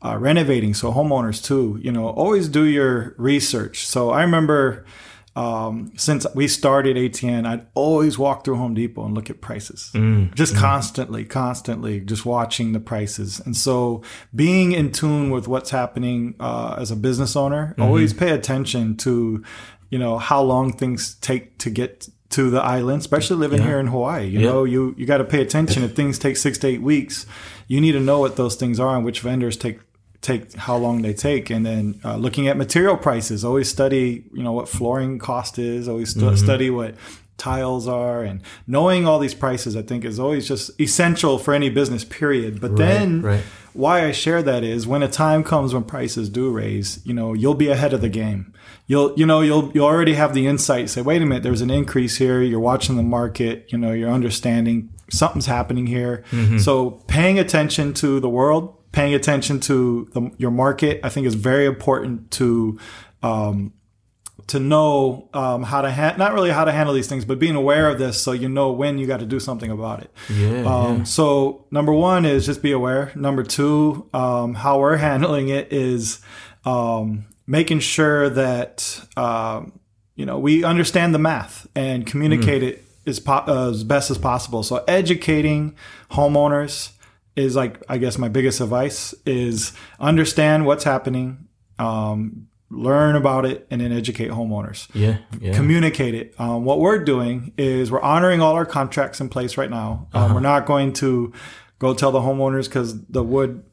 uh, 0.02 0.16
renovating, 0.16 0.72
so 0.72 0.92
homeowners 0.92 1.44
too, 1.44 1.78
you 1.82 1.92
know, 1.92 2.08
always 2.08 2.48
do 2.48 2.64
your 2.64 3.14
research. 3.18 3.86
So 3.86 4.10
I 4.10 4.22
remember 4.22 4.86
um, 5.36 5.92
since 5.96 6.26
we 6.34 6.48
started 6.48 6.96
ATN, 6.96 7.46
I'd 7.46 7.66
always 7.74 8.18
walk 8.18 8.44
through 8.44 8.56
Home 8.56 8.74
Depot 8.74 9.04
and 9.04 9.14
look 9.14 9.30
at 9.30 9.40
prices, 9.40 9.90
just 10.34 10.56
constantly, 10.56 11.24
constantly, 11.24 12.00
just 12.00 12.26
watching 12.26 12.72
the 12.72 12.80
prices. 12.80 13.40
And 13.40 13.56
so, 13.56 14.02
being 14.34 14.72
in 14.72 14.90
tune 14.92 15.30
with 15.30 15.46
what's 15.46 15.70
happening 15.70 16.34
uh, 16.40 16.76
as 16.78 16.90
a 16.90 16.96
business 16.96 17.36
owner, 17.36 17.74
always 17.78 18.12
pay 18.12 18.30
attention 18.30 18.96
to, 18.98 19.44
you 19.90 19.98
know, 19.98 20.18
how 20.18 20.42
long 20.42 20.72
things 20.72 21.14
take 21.14 21.58
to 21.58 21.70
get 21.70 22.08
to 22.30 22.48
the 22.50 22.60
island, 22.62 23.00
especially 23.00 23.36
living 23.36 23.60
here 23.62 23.78
in 23.80 23.86
Hawaii. 23.88 24.26
You 24.28 24.40
Yeah. 24.40 24.46
know, 24.46 24.64
you 24.64 24.94
you 24.98 25.06
got 25.06 25.18
to 25.18 25.24
pay 25.24 25.42
attention. 25.42 25.82
If 25.84 25.94
things 25.96 26.18
take 26.18 26.36
six 26.36 26.58
to 26.58 26.66
eight 26.68 26.82
weeks, 26.82 27.26
you 27.66 27.80
need 27.80 27.92
to 27.92 28.00
know 28.00 28.18
what 28.20 28.36
those 28.36 28.54
things 28.56 28.78
are 28.80 28.94
and 28.96 29.04
which 29.04 29.20
vendors 29.20 29.56
take 29.56 29.78
take 30.22 30.54
how 30.54 30.76
long 30.76 31.02
they 31.02 31.14
take 31.14 31.48
and 31.48 31.64
then 31.64 31.98
uh, 32.04 32.16
looking 32.16 32.46
at 32.46 32.56
material 32.56 32.96
prices 32.96 33.44
always 33.44 33.68
study 33.68 34.24
you 34.34 34.42
know 34.42 34.52
what 34.52 34.68
flooring 34.68 35.18
cost 35.18 35.58
is 35.58 35.88
always 35.88 36.10
stu- 36.10 36.36
study 36.36 36.68
what 36.68 36.94
tiles 37.38 37.88
are 37.88 38.22
and 38.22 38.42
knowing 38.66 39.06
all 39.06 39.18
these 39.18 39.32
prices 39.32 39.74
i 39.74 39.80
think 39.80 40.04
is 40.04 40.20
always 40.20 40.46
just 40.46 40.78
essential 40.78 41.38
for 41.38 41.54
any 41.54 41.70
business 41.70 42.04
period. 42.04 42.60
But 42.60 42.76
then 42.76 43.22
right. 43.22 43.42
why 43.72 44.04
i 44.04 44.12
share 44.12 44.42
that 44.42 44.62
is 44.62 44.86
when 44.86 45.02
a 45.02 45.08
time 45.08 45.42
comes 45.42 45.72
when 45.72 45.84
prices 45.84 46.28
do 46.28 46.50
raise 46.50 47.00
you 47.04 47.14
know 47.14 47.32
you'll 47.32 47.54
be 47.54 47.68
ahead 47.68 47.92
of 47.94 48.02
the 48.02 48.10
game. 48.10 48.52
You'll 48.86 49.14
you 49.16 49.24
know 49.24 49.40
you'll 49.40 49.72
you 49.72 49.82
already 49.84 50.14
have 50.14 50.34
the 50.34 50.46
insight 50.46 50.90
say 50.90 51.00
wait 51.00 51.22
a 51.22 51.26
minute 51.26 51.42
there's 51.42 51.62
an 51.62 51.70
increase 51.70 52.18
here. 52.18 52.42
You're 52.42 52.60
watching 52.60 52.96
the 52.96 53.02
market. 53.02 53.66
You 53.72 53.78
know 53.78 53.92
you're 53.92 54.10
understanding 54.10 54.90
something's 55.10 55.46
happening 55.46 55.86
here. 55.86 56.24
So 56.58 56.90
paying 57.06 57.38
attention 57.38 57.94
to 57.94 58.20
the 58.20 58.28
world 58.28 58.76
paying 58.92 59.14
attention 59.14 59.60
to 59.60 60.08
the, 60.12 60.30
your 60.38 60.50
market 60.50 61.00
i 61.04 61.08
think 61.08 61.26
is 61.26 61.34
very 61.34 61.66
important 61.66 62.30
to 62.30 62.78
um, 63.22 63.72
to 64.46 64.58
know 64.58 65.28
um, 65.32 65.62
how 65.62 65.80
to 65.80 65.92
ha- 65.92 66.14
not 66.18 66.32
really 66.34 66.50
how 66.50 66.64
to 66.64 66.72
handle 66.72 66.92
these 66.92 67.06
things, 67.06 67.24
but 67.24 67.38
being 67.38 67.54
aware 67.54 67.88
of 67.88 67.98
this 68.00 68.20
so 68.20 68.32
you 68.32 68.48
know 68.48 68.72
when 68.72 68.98
you 68.98 69.06
got 69.06 69.20
to 69.20 69.26
do 69.26 69.38
something 69.38 69.70
about 69.70 70.00
it. 70.02 70.10
Yeah, 70.28 70.64
Um, 70.64 70.96
yeah. 70.98 71.02
So 71.04 71.66
number 71.70 71.92
one 71.92 72.24
is 72.24 72.46
just 72.46 72.60
be 72.62 72.72
aware. 72.72 73.12
Number 73.14 73.44
two, 73.44 74.08
um, 74.12 74.54
how 74.54 74.80
we're 74.80 74.96
handling 74.96 75.50
it 75.50 75.72
is 75.72 76.18
um, 76.64 77.26
making 77.46 77.78
sure 77.80 78.28
that 78.30 79.00
um, 79.16 79.78
you 80.16 80.26
know 80.26 80.38
we 80.38 80.64
understand 80.64 81.14
the 81.14 81.18
math 81.20 81.68
and 81.76 82.04
communicate 82.04 82.64
it 82.64 82.84
as, 83.06 83.20
po- 83.20 83.44
uh, 83.46 83.70
as 83.70 83.84
best 83.84 84.10
as 84.10 84.18
possible. 84.18 84.64
So 84.64 84.82
educating 84.88 85.76
homeowners 86.10 86.90
is 87.40 87.56
like 87.56 87.82
I 87.88 87.98
guess 87.98 88.18
my 88.18 88.28
biggest 88.28 88.60
advice 88.60 89.14
is 89.26 89.72
understand 89.98 90.66
what's 90.66 90.84
happening. 90.84 91.48
Um, 91.78 92.46
learn 92.72 93.16
about 93.16 93.44
it 93.44 93.66
and 93.70 93.80
then 93.80 93.90
educate 93.90 94.30
homeowners 94.30 94.86
Yeah. 94.94 95.18
Yeah. 95.40 95.54
communicate 95.54 96.14
it. 96.14 96.34
Um, 96.38 96.64
what 96.64 96.78
we're 96.78 97.02
doing 97.02 97.52
is 97.58 97.90
we're 97.90 98.00
honoring 98.02 98.40
all 98.40 98.54
our 98.54 98.64
contracts 98.66 99.20
in 99.20 99.28
place 99.28 99.56
right 99.56 99.70
now. 99.70 100.06
Um, 100.12 100.34
We're 100.34 100.40
not 100.40 100.66
going 100.66 100.92
to 100.94 101.32
go 101.80 101.94
tell 101.94 102.12
the 102.12 102.20
homeowners 102.20 102.66
because 102.66 103.04
the 103.06 103.24
wood 103.24 103.64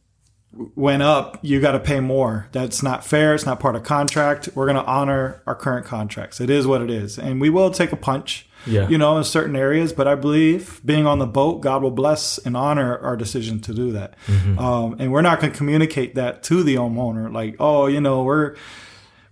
went 0.76 1.04
up, 1.04 1.38
you 1.44 1.62
got 1.62 1.74
to 1.74 1.80
pay 1.80 2.00
more. 2.00 2.48
That's 2.54 2.82
not 2.82 3.06
fair. 3.06 3.36
It's 3.36 3.46
not 3.46 3.60
part 3.60 3.76
of 3.76 3.84
contract. 3.84 4.50
We're 4.56 4.66
going 4.66 4.78
to 4.84 4.86
honor 4.86 5.44
our 5.46 5.54
current 5.54 5.86
contracts. 5.86 6.42
It 6.42 6.50
is 6.50 6.66
what 6.66 6.82
it 6.82 6.90
is, 6.90 7.20
and 7.20 7.40
we 7.40 7.52
will 7.52 7.70
take 7.70 7.92
a 7.92 7.96
punch. 7.98 8.47
Yeah. 8.66 8.90
You 8.90 8.98
know, 8.98 9.18
in 9.18 9.24
certain 9.24 9.56
areas, 9.56 9.94
but 9.94 10.08
I 10.08 10.16
believe 10.16 10.82
being 10.84 11.06
on 11.06 11.20
the 11.20 11.28
boat, 11.28 11.62
God 11.62 11.84
will 11.84 11.92
bless 11.92 12.38
and 12.38 12.58
honor 12.58 12.98
our 12.98 13.16
decision 13.16 13.62
to 13.62 13.74
do 13.74 13.92
that. 13.94 14.16
Um, 14.58 14.96
and 15.00 15.12
we're 15.12 15.22
not 15.22 15.40
going 15.40 15.52
to 15.54 15.58
communicate 15.58 16.16
that 16.16 16.44
to 16.44 16.64
the 16.64 16.76
homeowner, 16.76 17.32
like, 17.32 17.56
oh, 17.60 17.88
you 17.88 18.02
know, 18.02 18.24
we're 18.24 18.56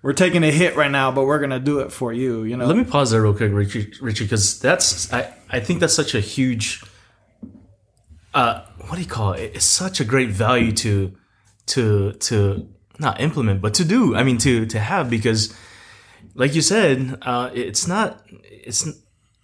we're 0.06 0.14
taking 0.14 0.44
a 0.44 0.52
hit 0.52 0.76
right 0.76 0.92
now, 0.92 1.12
but 1.12 1.26
we're 1.26 1.40
gonna 1.40 1.60
do 1.60 1.80
it 1.80 1.92
for 1.92 2.14
you. 2.14 2.44
You 2.44 2.56
know, 2.58 2.68
Let 2.68 2.78
me 2.78 2.84
pause 2.84 3.10
there 3.10 3.24
real 3.24 3.34
quick, 3.34 3.52
Richie, 3.52 3.92
Richie, 4.00 4.26
because 4.26 4.60
that's 4.60 5.12
I, 5.12 5.34
I 5.50 5.60
think 5.60 5.80
that's 5.80 5.96
such 5.96 6.14
a 6.14 6.20
huge 6.20 6.84
uh 8.36 8.62
what 8.88 8.98
do 8.98 9.02
you 9.02 9.08
call 9.08 9.34
it? 9.34 9.54
It's 9.56 9.66
such 9.66 10.00
a 10.00 10.06
great 10.06 10.30
value 10.30 10.72
to 10.74 11.18
to 11.68 12.12
to 12.12 12.70
not 13.00 13.20
implement, 13.20 13.62
but 13.62 13.74
to 13.76 13.84
do. 13.84 14.16
I 14.16 14.22
mean 14.24 14.38
to 14.40 14.68
to 14.68 14.80
have 14.80 15.10
because 15.10 15.56
like 16.36 16.54
you 16.54 16.62
said, 16.62 17.18
uh 17.24 17.50
it's 17.56 17.88
not 17.88 18.22
it's 18.30 18.88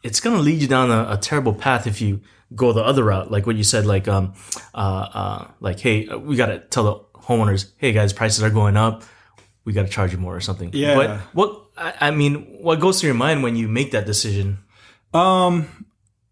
it's 0.04 0.20
gonna 0.20 0.40
lead 0.40 0.62
you 0.62 0.68
down 0.68 0.92
a, 0.92 1.14
a 1.14 1.18
terrible 1.18 1.54
path 1.54 1.88
if 1.88 2.02
you 2.02 2.22
go 2.54 2.74
the 2.74 2.84
other 2.84 3.04
route, 3.04 3.32
like 3.32 3.46
what 3.46 3.56
you 3.56 3.64
said, 3.64 3.86
like 3.86 4.08
um 4.08 4.34
uh 4.74 4.78
uh 5.14 5.48
like 5.60 5.80
hey, 5.80 6.08
we 6.16 6.36
gotta 6.36 6.60
tell 6.60 6.84
the 6.84 7.22
homeowners, 7.22 7.72
hey 7.78 7.92
guys, 7.92 8.14
prices 8.14 8.44
are 8.44 8.50
going 8.50 8.78
up 8.78 9.04
we 9.66 9.74
got 9.74 9.84
to 9.84 9.90
charge 9.92 10.12
you 10.12 10.18
more 10.18 10.36
or 10.36 10.42
something. 10.42 10.72
Yeah. 10.74 10.96
But 10.96 11.20
what 11.34 11.66
I, 11.78 11.94
I 12.08 12.12
mean, 12.12 12.58
what 12.62 12.80
goes 12.80 13.00
through 13.00 13.08
your 13.08 13.16
mind 13.16 13.44
when 13.44 13.56
you 13.56 13.68
make 13.68 13.92
that 13.92 14.06
decision? 14.06 14.60
Um, 15.14 15.86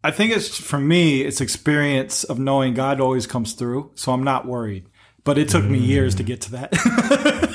I 0.03 0.11
think 0.11 0.35
it's 0.35 0.57
for 0.57 0.79
me, 0.79 1.21
it's 1.21 1.41
experience 1.41 2.23
of 2.23 2.39
knowing 2.39 2.73
God 2.73 2.99
always 2.99 3.27
comes 3.27 3.53
through, 3.53 3.91
so 3.95 4.13
I'm 4.13 4.23
not 4.23 4.45
worried. 4.45 4.85
But 5.25 5.37
it 5.37 5.49
took 5.49 5.65
me 5.65 5.77
years 5.77 6.15
to 6.15 6.23
get 6.23 6.41
to 6.41 6.51
that. 6.51 6.71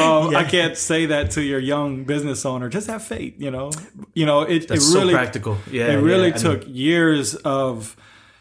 um, 0.00 0.36
I 0.36 0.44
can't 0.44 0.76
say 0.76 1.06
that 1.06 1.32
to 1.32 1.42
your 1.42 1.58
young 1.60 2.04
business 2.04 2.44
owner. 2.44 2.68
Just 2.68 2.86
have 2.88 3.02
faith, 3.02 3.34
you 3.38 3.50
know. 3.50 3.70
You 4.14 4.26
know, 4.26 4.42
it, 4.42 4.68
That's 4.68 4.90
it 4.90 4.94
really 4.98 5.12
so 5.12 5.18
practical. 5.18 5.58
Yeah, 5.70 5.92
it 5.92 5.96
really 5.96 6.28
yeah, 6.28 6.34
took 6.36 6.62
years 6.66 7.34
of 7.36 7.96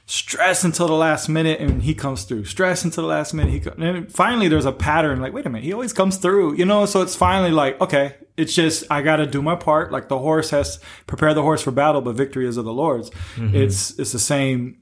stress 0.05 0.63
until 0.63 0.87
the 0.87 0.93
last 0.95 1.29
minute 1.29 1.59
and 1.59 1.83
he 1.83 1.93
comes 1.93 2.23
through 2.23 2.43
stress 2.43 2.83
until 2.83 3.03
the 3.03 3.09
last 3.09 3.31
minute 3.31 3.51
he 3.53 3.59
co- 3.59 3.75
and 3.77 4.11
finally 4.11 4.47
there's 4.47 4.65
a 4.65 4.71
pattern 4.71 5.21
like 5.21 5.33
wait 5.33 5.45
a 5.45 5.49
minute 5.51 5.63
he 5.63 5.71
always 5.71 5.93
comes 5.93 6.17
through 6.17 6.55
you 6.55 6.65
know 6.65 6.87
so 6.87 7.03
it's 7.03 7.15
finally 7.15 7.51
like 7.51 7.79
okay 7.79 8.15
it's 8.35 8.55
just 8.55 8.83
i 8.89 9.03
gotta 9.03 9.27
do 9.27 9.39
my 9.39 9.55
part 9.55 9.91
like 9.91 10.07
the 10.07 10.17
horse 10.17 10.49
has 10.49 10.79
prepare 11.05 11.35
the 11.35 11.43
horse 11.43 11.61
for 11.61 11.69
battle 11.69 12.01
but 12.01 12.15
victory 12.15 12.47
is 12.47 12.57
of 12.57 12.65
the 12.65 12.73
lord's 12.73 13.11
Mm-hmm. 13.35 13.55
it's 13.55 13.99
it's 13.99 14.11
the 14.11 14.17
same 14.17 14.79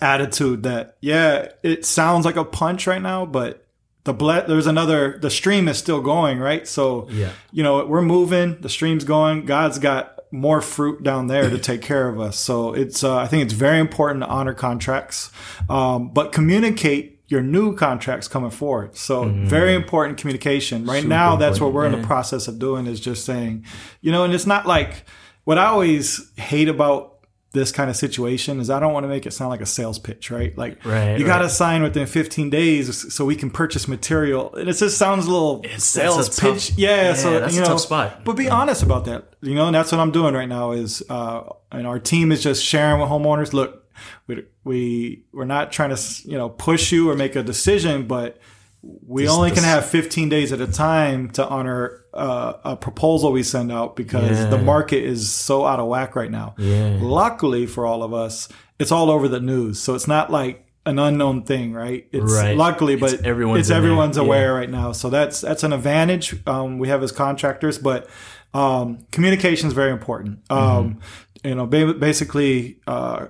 attitude 0.00 0.62
that 0.62 0.96
yeah 1.00 1.48
it 1.64 1.84
sounds 1.84 2.24
like 2.24 2.36
a 2.36 2.44
punch 2.44 2.86
right 2.86 3.02
now 3.02 3.26
but 3.26 3.66
the 4.04 4.12
ble- 4.14 4.44
there's 4.48 4.66
another 4.66 5.18
the 5.18 5.30
stream 5.30 5.68
is 5.68 5.78
still 5.78 6.00
going 6.00 6.38
right? 6.38 6.66
So 6.66 7.08
Yeah. 7.10 7.30
you 7.52 7.62
know 7.62 7.84
we're 7.86 8.02
moving 8.02 8.60
the 8.60 8.68
stream's 8.68 9.04
going 9.04 9.44
god's 9.46 9.78
got 9.78 10.16
more 10.32 10.60
fruit 10.60 11.02
down 11.02 11.26
there 11.26 11.50
to 11.50 11.58
take 11.58 11.82
care 11.82 12.08
of 12.08 12.20
us. 12.20 12.38
So 12.38 12.72
it's 12.72 13.02
uh, 13.04 13.16
i 13.16 13.26
think 13.26 13.42
it's 13.44 13.52
very 13.54 13.78
important 13.80 14.22
to 14.24 14.28
honor 14.28 14.54
contracts 14.54 15.30
um, 15.68 16.10
but 16.12 16.32
communicate 16.32 17.18
your 17.28 17.42
new 17.42 17.76
contracts 17.76 18.26
coming 18.26 18.50
forward. 18.50 18.96
So 18.96 19.24
very 19.28 19.74
important 19.74 20.18
communication. 20.18 20.84
Right 20.84 21.04
now 21.04 21.36
that's 21.36 21.60
what 21.60 21.72
we're 21.72 21.86
in 21.86 21.92
the 21.92 22.04
process 22.06 22.48
of 22.48 22.58
doing 22.58 22.86
is 22.88 22.98
just 23.00 23.24
saying 23.24 23.64
you 24.00 24.10
know 24.12 24.24
and 24.24 24.34
it's 24.34 24.46
not 24.46 24.66
like 24.66 25.04
what 25.44 25.58
i 25.58 25.64
always 25.66 26.30
hate 26.36 26.68
about 26.68 27.09
this 27.52 27.72
kind 27.72 27.90
of 27.90 27.96
situation 27.96 28.60
is 28.60 28.70
I 28.70 28.78
don't 28.78 28.92
want 28.92 29.02
to 29.04 29.08
make 29.08 29.26
it 29.26 29.32
sound 29.32 29.50
like 29.50 29.60
a 29.60 29.66
sales 29.66 29.98
pitch, 29.98 30.30
right? 30.30 30.56
Like 30.56 30.84
Right, 30.84 31.18
you 31.18 31.26
got 31.26 31.38
to 31.38 31.48
sign 31.48 31.82
within 31.82 32.06
15 32.06 32.48
days 32.48 33.12
so 33.12 33.24
we 33.24 33.34
can 33.34 33.50
purchase 33.50 33.88
material. 33.88 34.54
And 34.54 34.68
it 34.68 34.74
just 34.74 34.96
sounds 34.96 35.26
a 35.26 35.30
little 35.30 35.60
It's- 35.64 35.82
sales 35.82 36.28
a 36.28 36.40
tough- 36.40 36.54
pitch. 36.54 36.72
yeah, 36.76 37.08
yeah, 37.08 37.14
so 37.14 37.40
that's 37.40 37.54
you 37.54 37.60
a 37.60 37.64
know, 37.64 37.70
tough 37.70 37.80
spot. 37.80 38.24
But 38.24 38.34
be 38.36 38.48
honest 38.48 38.82
about 38.84 39.04
that, 39.06 39.34
you 39.40 39.54
know, 39.56 39.66
and 39.66 39.74
that's 39.74 39.90
what 39.90 40.00
I'm 40.00 40.12
doing 40.12 40.34
right 40.34 40.48
now 40.48 40.70
is 40.72 41.02
uh 41.10 41.42
and 41.72 41.86
our 41.86 41.98
team 41.98 42.30
is 42.30 42.42
just 42.42 42.64
sharing 42.64 43.00
with 43.00 43.10
homeowners, 43.10 43.52
look, 43.52 43.84
we 44.28 44.44
we 44.62 45.24
we're 45.32 45.44
not 45.44 45.72
trying 45.72 45.94
to, 45.94 46.00
you 46.28 46.38
know, 46.38 46.50
push 46.50 46.92
you 46.92 47.10
or 47.10 47.16
make 47.16 47.34
a 47.34 47.42
decision, 47.42 48.06
but 48.06 48.38
we 48.82 49.22
This- 49.24 49.32
only 49.32 49.50
can 49.50 49.64
have 49.64 49.84
15 49.86 50.28
days 50.28 50.52
at 50.52 50.60
a 50.60 50.66
time 50.68 51.30
to 51.30 51.46
honor 51.48 51.99
uh, 52.14 52.54
a 52.64 52.76
proposal 52.76 53.32
we 53.32 53.42
send 53.42 53.70
out 53.70 53.96
because 53.96 54.38
Yeah. 54.38 54.46
the 54.50 54.58
market 54.58 55.02
is 55.04 55.30
so 55.30 55.64
out 55.64 55.78
of 55.80 55.86
whack 55.86 56.16
right 56.16 56.30
now. 56.30 56.54
Yeah. 56.58 56.98
Luckily 57.00 57.66
for 57.66 57.86
all 57.86 58.02
of 58.02 58.12
us, 58.12 58.48
it's 58.78 58.90
all 58.92 59.10
over 59.10 59.28
the 59.28 59.40
news, 59.40 59.78
so 59.80 59.94
it's 59.94 60.08
not 60.08 60.30
like 60.32 60.66
an 60.86 60.98
unknown 60.98 61.42
thing, 61.42 61.72
right? 61.72 62.06
It's 62.12 62.32
Right. 62.32 62.56
luckily, 62.56 62.96
but 62.96 63.12
It's 63.12 63.22
everyone's 63.22 63.60
it's 63.60 63.70
everyone's 63.70 64.16
Yeah. 64.16 64.22
aware 64.24 64.54
right 64.54 64.70
now. 64.70 64.92
So 64.92 65.10
that's 65.10 65.40
that's 65.42 65.62
an 65.62 65.72
advantage 65.72 66.36
um, 66.46 66.78
we 66.78 66.88
have 66.88 67.02
as 67.02 67.12
contractors, 67.12 67.78
but 67.78 68.08
um, 68.54 68.98
communication 69.12 69.68
is 69.68 69.74
very 69.74 69.92
important. 69.92 70.44
Mm-hmm. 70.48 70.78
Um, 70.78 70.98
you 71.44 71.54
know, 71.54 71.66
ba- 71.66 71.94
basically. 71.94 72.78
Uh, 72.86 73.26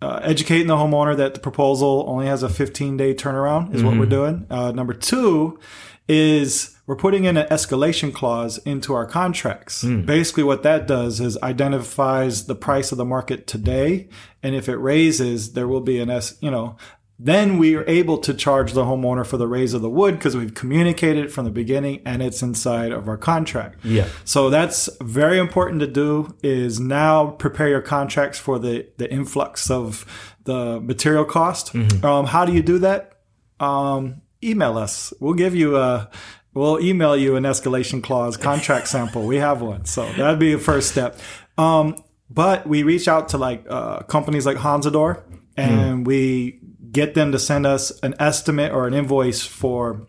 uh, 0.00 0.18
educating 0.24 0.66
the 0.66 0.74
homeowner 0.74 1.16
that 1.16 1.32
the 1.32 1.38
proposal 1.38 2.04
only 2.08 2.26
has 2.26 2.42
a 2.42 2.48
15 2.48 2.96
day 2.96 3.14
turnaround 3.14 3.72
is 3.72 3.84
what 3.84 3.96
we're 3.96 4.04
doing. 4.04 4.44
Uh, 4.50 4.72
number 4.72 4.92
two 4.92 5.60
is 6.08 6.71
we're 6.86 6.96
putting 6.96 7.24
in 7.24 7.36
an 7.36 7.46
escalation 7.48 8.12
clause 8.12 8.58
into 8.58 8.92
our 8.92 9.06
contracts. 9.06 9.82
Basically, 10.04 10.42
what 10.42 10.62
that 10.64 10.86
does 10.86 11.20
is 11.20 11.38
identifies 11.42 12.46
the 12.46 12.54
price 12.54 12.92
of 12.92 12.98
the 12.98 13.04
market 13.04 13.46
today, 13.46 14.08
and 14.42 14.54
if 14.54 14.68
it 14.68 14.76
raises, 14.76 15.52
there 15.52 15.68
will 15.68 15.80
be 15.80 16.00
an 16.00 16.10
s. 16.10 16.36
You 16.40 16.50
know, 16.50 16.76
then 17.24 17.56
we 17.56 17.76
are 17.76 17.88
able 17.88 18.18
to 18.18 18.34
charge 18.34 18.72
the 18.72 18.82
homeowner 18.82 19.24
for 19.24 19.36
the 19.36 19.46
raise 19.46 19.74
of 19.74 19.80
the 19.80 19.88
wood 19.88 20.16
because 20.16 20.36
we've 20.36 20.54
communicated 20.54 21.32
from 21.32 21.44
the 21.44 21.52
beginning 21.52 22.02
and 22.04 22.20
it's 22.20 22.42
inside 22.42 22.90
of 22.90 23.06
our 23.06 23.16
contract. 23.16 23.78
Yeah. 23.84 24.08
So 24.24 24.50
that's 24.50 24.90
very 25.00 25.38
important 25.38 25.78
to 25.80 25.86
do 25.86 26.34
is 26.42 26.80
now 26.80 27.30
prepare 27.30 27.68
your 27.68 27.80
contracts 27.80 28.40
for 28.40 28.58
the, 28.58 28.88
the 28.96 29.08
influx 29.08 29.70
of 29.70 30.04
the 30.44 30.80
material 30.80 31.24
cost. 31.24 31.72
Um, 32.04 32.26
how 32.26 32.44
do 32.44 32.52
you 32.52 32.62
do 32.62 32.78
that? 32.80 33.20
Um, 33.60 34.22
email 34.42 34.76
us. 34.76 35.14
We'll 35.20 35.34
give 35.34 35.54
you 35.54 35.76
a, 35.76 36.10
we'll 36.54 36.80
email 36.80 37.16
you 37.16 37.36
an 37.36 37.44
escalation 37.44 38.02
clause 38.02 38.36
contract 38.36 38.88
sample. 38.94 39.26
We 39.26 39.36
have 39.36 39.62
one. 39.62 39.84
So 39.84 40.10
that'd 40.12 40.38
be 40.38 40.52
a 40.52 40.58
first 40.58 40.90
step. 40.90 41.18
Um, 41.58 42.02
but 42.30 42.66
we 42.66 42.82
reach 42.82 43.08
out 43.08 43.30
to 43.30 43.38
like, 43.38 43.64
uh, 43.68 44.00
companies 44.04 44.46
like 44.46 44.56
Honsador 44.56 45.22
and 45.56 46.06
we 46.06 46.60
get 46.90 47.14
them 47.14 47.32
to 47.32 47.38
send 47.38 47.66
us 47.66 47.90
an 48.02 48.14
estimate 48.18 48.72
or 48.72 48.86
an 48.86 48.94
invoice 48.94 49.44
for 49.44 50.06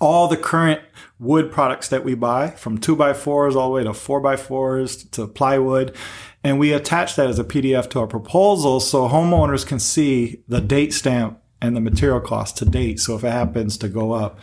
all 0.00 0.28
the 0.28 0.36
current 0.36 0.80
wood 1.18 1.52
products 1.52 1.88
that 1.88 2.04
we 2.04 2.14
buy 2.14 2.50
from 2.50 2.76
two 2.78 2.96
by 2.96 3.12
fours 3.12 3.54
all 3.54 3.68
the 3.68 3.74
way 3.74 3.84
to 3.84 3.94
four 3.94 4.20
by 4.20 4.36
fours 4.36 5.04
to 5.04 5.26
plywood. 5.26 5.94
And 6.42 6.58
we 6.58 6.72
attach 6.72 7.14
that 7.16 7.28
as 7.28 7.38
a 7.38 7.44
PDF 7.44 7.88
to 7.90 8.00
our 8.00 8.06
proposal 8.06 8.80
so 8.80 9.08
homeowners 9.08 9.66
can 9.66 9.78
see 9.78 10.42
the 10.48 10.60
date 10.60 10.92
stamp 10.92 11.41
and 11.62 11.74
the 11.74 11.80
material 11.80 12.20
cost 12.20 12.58
to 12.58 12.66
date. 12.66 13.00
So 13.00 13.14
if 13.16 13.24
it 13.24 13.30
happens 13.30 13.78
to 13.78 13.88
go 13.88 14.12
up, 14.12 14.38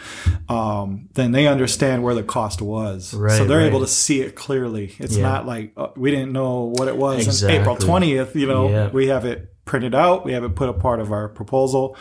um, 0.48 1.10
then 1.14 1.32
they 1.32 1.48
understand 1.48 2.02
where 2.02 2.16
the 2.16 2.24
cost 2.24 2.62
was. 2.62 3.14
Right, 3.14 3.38
so 3.38 3.46
they're 3.46 3.60
right. 3.60 3.68
able 3.68 3.82
to 3.82 3.88
see 3.88 4.22
it 4.22 4.36
clearly. 4.36 4.96
It's 4.98 5.16
Yeah. 5.18 5.24
not 5.24 5.46
like 5.46 5.74
uh, 5.78 5.90
we 5.96 6.10
didn't 6.12 6.32
know 6.32 6.72
what 6.76 6.88
it 6.88 6.98
was 6.98 7.28
Exactly. 7.28 7.58
on 7.58 7.62
April 7.62 7.76
20th. 7.76 8.34
You 8.36 8.48
know, 8.48 8.70
Yeah. 8.70 8.90
we 8.90 9.08
have 9.08 9.26
it 9.26 9.54
printed 9.66 9.94
out. 9.94 10.26
We 10.26 10.34
have 10.34 10.44
it 10.44 10.56
put 10.56 10.70
a 10.70 10.74
part 10.74 11.00
of 11.00 11.12
our 11.12 11.30
proposal. 11.30 11.96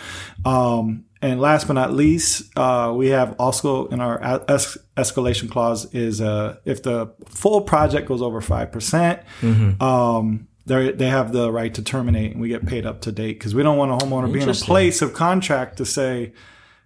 Um, 0.45 1.05
and 1.21 1.41
last 1.41 1.67
but 1.67 1.73
not 1.75 1.93
least, 1.93 2.57
uh, 2.57 2.93
we 2.97 3.09
have 3.09 3.35
also 3.39 3.87
in 3.89 4.01
our 4.01 4.41
es- 4.49 4.79
escalation 4.97 5.51
clause 5.51 5.93
is 5.93 6.21
uh, 6.21 6.57
if 6.65 6.83
the 6.83 7.13
full 7.27 7.61
project 7.63 8.07
goes 8.09 8.23
over 8.23 8.41
five 8.41 8.71
percent, 8.73 9.21
Mm-hmm. 9.43 9.83
um, 9.83 10.48
they 10.69 10.93
they 10.93 11.09
have 11.09 11.33
the 11.33 11.51
right 11.51 11.73
to 11.75 11.83
terminate, 11.83 12.33
and 12.33 12.41
we 12.41 12.49
get 12.49 12.67
paid 12.67 12.87
up 12.87 13.01
to 13.03 13.13
date 13.13 13.39
because 13.39 13.55
we 13.55 13.63
don't 13.63 13.77
want 13.77 13.91
a 13.91 14.05
homeowner 14.05 14.33
be 14.33 14.41
in 14.41 14.49
a 14.49 14.55
place 14.55 15.03
of 15.03 15.15
contract 15.15 15.79
to 15.79 15.85
say, 15.85 16.33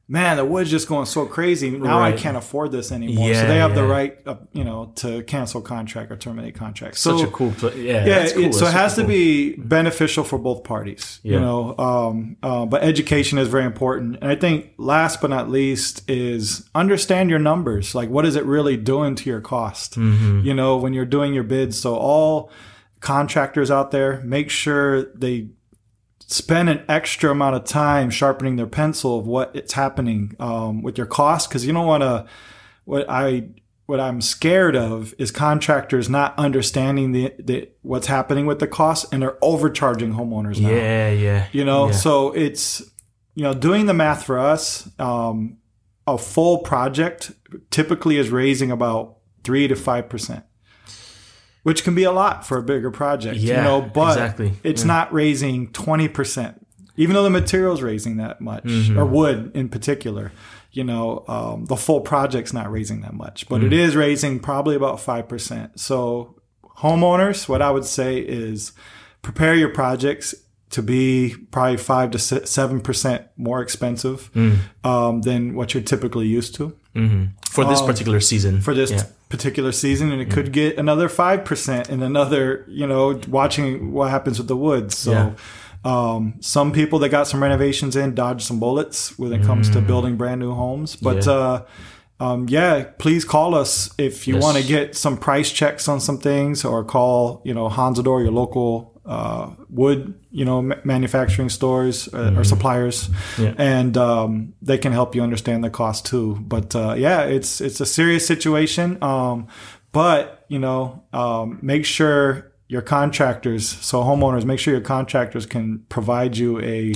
"Man, 0.08 0.36
the 0.36 0.44
wood's 0.44 0.70
just 0.70 0.88
going 0.88 1.06
so 1.06 1.26
crazy. 1.26 1.70
Now 1.70 2.00
I 2.00 2.12
can't 2.12 2.36
afford 2.36 2.72
this 2.72 2.92
anymore." 2.92 3.28
Yeah, 3.28 3.42
so 3.42 3.48
they 3.48 3.58
have 3.58 3.74
the 3.74 3.84
right, 3.84 4.18
uh, 4.26 4.36
you 4.52 4.64
know, 4.64 4.92
to 4.96 5.22
cancel 5.24 5.60
contract 5.60 6.12
or 6.12 6.16
terminate 6.16 6.54
contract. 6.54 6.96
So 6.96 7.18
Such 7.18 7.28
a 7.28 7.30
cool 7.30 7.50
pla 7.52 7.70
Yeah. 7.70 8.06
yeah, 8.06 8.30
cool. 8.30 8.44
it, 8.44 8.54
so 8.54 8.66
it 8.66 8.72
has 8.72 8.94
super 8.94 9.02
to 9.02 9.08
be 9.08 9.56
beneficial 9.56 10.24
for 10.24 10.38
both 10.38 10.62
parties. 10.64 11.18
Yeah. 11.22 11.34
You 11.34 11.40
know, 11.40 11.78
um, 11.78 12.36
uh, 12.42 12.64
but 12.64 12.84
education 12.84 13.38
is 13.38 13.48
very 13.48 13.64
important, 13.64 14.18
and 14.22 14.30
I 14.30 14.36
think 14.36 14.70
last 14.78 15.20
but 15.20 15.30
not 15.30 15.50
least 15.50 16.08
is 16.08 16.68
understand 16.74 17.30
your 17.30 17.40
numbers. 17.40 17.94
Like, 17.94 18.08
what 18.08 18.24
is 18.24 18.36
it 18.36 18.44
really 18.44 18.76
doing 18.76 19.16
to 19.16 19.28
your 19.28 19.40
cost? 19.40 19.98
Mm-hmm. 19.98 20.40
You 20.46 20.54
know, 20.54 20.76
when 20.76 20.92
you're 20.94 21.04
doing 21.04 21.34
your 21.34 21.44
bids. 21.44 21.78
So 21.78 21.96
all 21.96 22.50
contractors 23.02 23.70
out 23.70 23.90
there, 23.90 24.20
make 24.22 24.48
sure 24.48 25.02
they 25.14 25.48
spend 26.20 26.70
an 26.70 26.82
extra 26.88 27.30
amount 27.30 27.56
of 27.56 27.64
time 27.64 28.08
sharpening 28.08 28.56
their 28.56 28.66
pencil 28.66 29.18
of 29.18 29.26
what 29.26 29.54
it's 29.54 29.74
happening 29.74 30.34
um, 30.40 30.80
with 30.80 30.96
your 30.96 31.06
cost 31.06 31.48
because 31.50 31.66
you 31.66 31.72
don't 31.74 31.86
want 31.86 32.02
to 32.02 32.24
what 32.84 33.04
i 33.10 33.46
what 33.84 34.00
i'm 34.00 34.22
scared 34.22 34.74
of 34.74 35.12
is 35.18 35.30
contractors 35.30 36.08
not 36.08 36.32
understanding 36.38 37.12
the, 37.12 37.34
the 37.38 37.68
what's 37.82 38.06
happening 38.06 38.46
with 38.46 38.60
the 38.60 38.66
cost 38.66 39.12
and 39.12 39.20
they're 39.20 39.36
overcharging 39.42 40.14
homeowners 40.14 40.58
now 40.58 40.70
Yeah, 40.70 41.10
yeah. 41.10 41.46
you 41.52 41.66
know 41.66 41.86
Yeah. 41.88 41.92
so 41.92 42.32
it's 42.32 42.80
you 43.34 43.42
know 43.42 43.52
doing 43.52 43.84
the 43.84 43.92
math 43.94 44.24
for 44.24 44.38
us 44.38 44.88
um, 44.98 45.58
a 46.06 46.16
full 46.16 46.58
project 46.58 47.32
typically 47.70 48.16
is 48.16 48.30
raising 48.30 48.70
about 48.70 49.18
three 49.44 49.68
to 49.68 49.76
five 49.76 50.08
percent 50.08 50.44
which 51.62 51.84
can 51.84 51.94
be 51.94 52.02
a 52.04 52.12
lot 52.12 52.46
for 52.46 52.58
a 52.58 52.62
bigger 52.62 52.90
project 52.90 53.36
you 53.38 53.52
know 53.54 53.80
but 53.82 54.12
exactly. 54.16 54.52
it's 54.64 54.84
not 54.84 55.12
raising 55.12 55.68
20% 55.72 56.58
even 56.96 57.14
though 57.14 57.22
the 57.22 57.30
material's 57.30 57.82
raising 57.82 58.16
that 58.18 58.40
much 58.40 58.64
Mm-hmm. 58.64 58.98
or 58.98 59.04
wood 59.06 59.50
in 59.54 59.68
particular 59.68 60.32
you 60.72 60.84
know 60.84 61.24
um, 61.28 61.66
the 61.66 61.76
full 61.76 62.00
project's 62.00 62.52
not 62.52 62.70
raising 62.70 63.00
that 63.02 63.14
much 63.14 63.48
but 63.48 63.60
Mm. 63.60 63.66
it 63.66 63.72
is 63.74 63.94
raising 63.96 64.40
probably 64.40 64.74
about 64.76 64.96
5% 64.98 65.78
so 65.78 66.34
homeowners 66.78 67.48
what 67.48 67.62
i 67.62 67.70
would 67.70 67.84
say 67.84 68.18
is 68.18 68.72
prepare 69.22 69.54
your 69.54 69.68
projects 69.68 70.34
to 70.70 70.82
be 70.82 71.34
probably 71.50 71.76
5 71.76 72.10
to 72.12 72.18
7% 72.18 73.28
more 73.36 73.60
expensive 73.60 74.30
Mm. 74.34 74.56
um, 74.84 75.20
than 75.22 75.54
what 75.54 75.74
you're 75.74 75.82
typically 75.82 76.26
used 76.26 76.54
to 76.56 76.76
For 77.50 77.64
this 77.64 77.82
particular 77.82 78.20
season. 78.20 78.56
Um, 78.56 78.60
for 78.60 78.74
this 78.74 78.90
Yeah. 78.90 79.02
particular 79.28 79.72
season, 79.72 80.12
and 80.12 80.20
it 80.20 80.30
could 80.30 80.52
get 80.52 80.78
another 80.78 81.08
five 81.08 81.44
percent 81.44 81.88
in 81.90 82.02
another. 82.02 82.64
You 82.68 82.86
know, 82.86 83.18
watching 83.28 83.92
what 83.92 84.10
happens 84.10 84.38
with 84.38 84.48
the 84.48 84.56
woods. 84.56 84.96
So, 84.96 85.12
Yeah. 85.12 85.30
um, 85.84 86.34
some 86.40 86.72
people 86.72 86.98
that 87.00 87.08
got 87.10 87.26
some 87.26 87.42
renovations 87.42 87.96
in 87.96 88.14
dodge 88.14 88.42
some 88.44 88.58
bullets 88.60 89.18
when 89.18 89.32
it 89.32 89.42
comes 89.42 89.68
to 89.70 89.80
building 89.80 90.16
brand 90.16 90.40
new 90.40 90.52
homes. 90.54 90.96
But 90.96 91.18
Mm. 91.18 91.26
Yeah. 91.26 91.32
uh, 91.32 91.60
um, 92.20 92.46
yeah, 92.48 92.84
please 92.98 93.24
call 93.24 93.54
us 93.54 93.90
if 93.98 94.28
you 94.28 94.34
Yes. 94.34 94.42
want 94.42 94.56
to 94.58 94.62
get 94.64 94.96
some 94.96 95.16
price 95.16 95.50
checks 95.50 95.88
on 95.88 95.98
some 96.00 96.18
things, 96.18 96.64
or 96.64 96.84
call 96.84 97.40
you 97.44 97.52
know 97.54 97.68
Honsador, 97.68 98.22
your 98.22 98.32
local 98.32 98.91
uh, 99.04 99.50
wood 99.68 100.14
you 100.30 100.44
know 100.44 100.62
ma- 100.62 100.76
manufacturing 100.84 101.48
stores 101.50 102.08
uh, 102.08 102.18
Mm-hmm. 102.18 102.38
or 102.38 102.44
suppliers, 102.44 103.10
Yeah. 103.38 103.54
and 103.58 103.96
um, 103.96 104.54
they 104.62 104.78
can 104.78 104.92
help 104.92 105.14
you 105.14 105.22
understand 105.22 105.64
the 105.64 105.70
cost 105.70 106.06
too. 106.06 106.36
But 106.40 106.74
uh, 106.76 106.94
yeah, 106.96 107.22
it's 107.22 107.60
it's 107.60 107.80
a 107.80 107.86
serious 107.86 108.26
situation. 108.26 109.02
Um, 109.02 109.48
but 109.92 110.44
you 110.48 110.58
know, 110.58 111.02
um, 111.12 111.58
make 111.62 111.84
sure 111.84 112.52
your 112.68 112.82
contractors, 112.82 113.68
so 113.68 114.02
homeowners, 114.02 114.44
make 114.44 114.58
sure 114.58 114.72
your 114.72 114.82
contractors 114.82 115.46
can 115.46 115.80
provide 115.88 116.36
you 116.36 116.60
a 116.60 116.94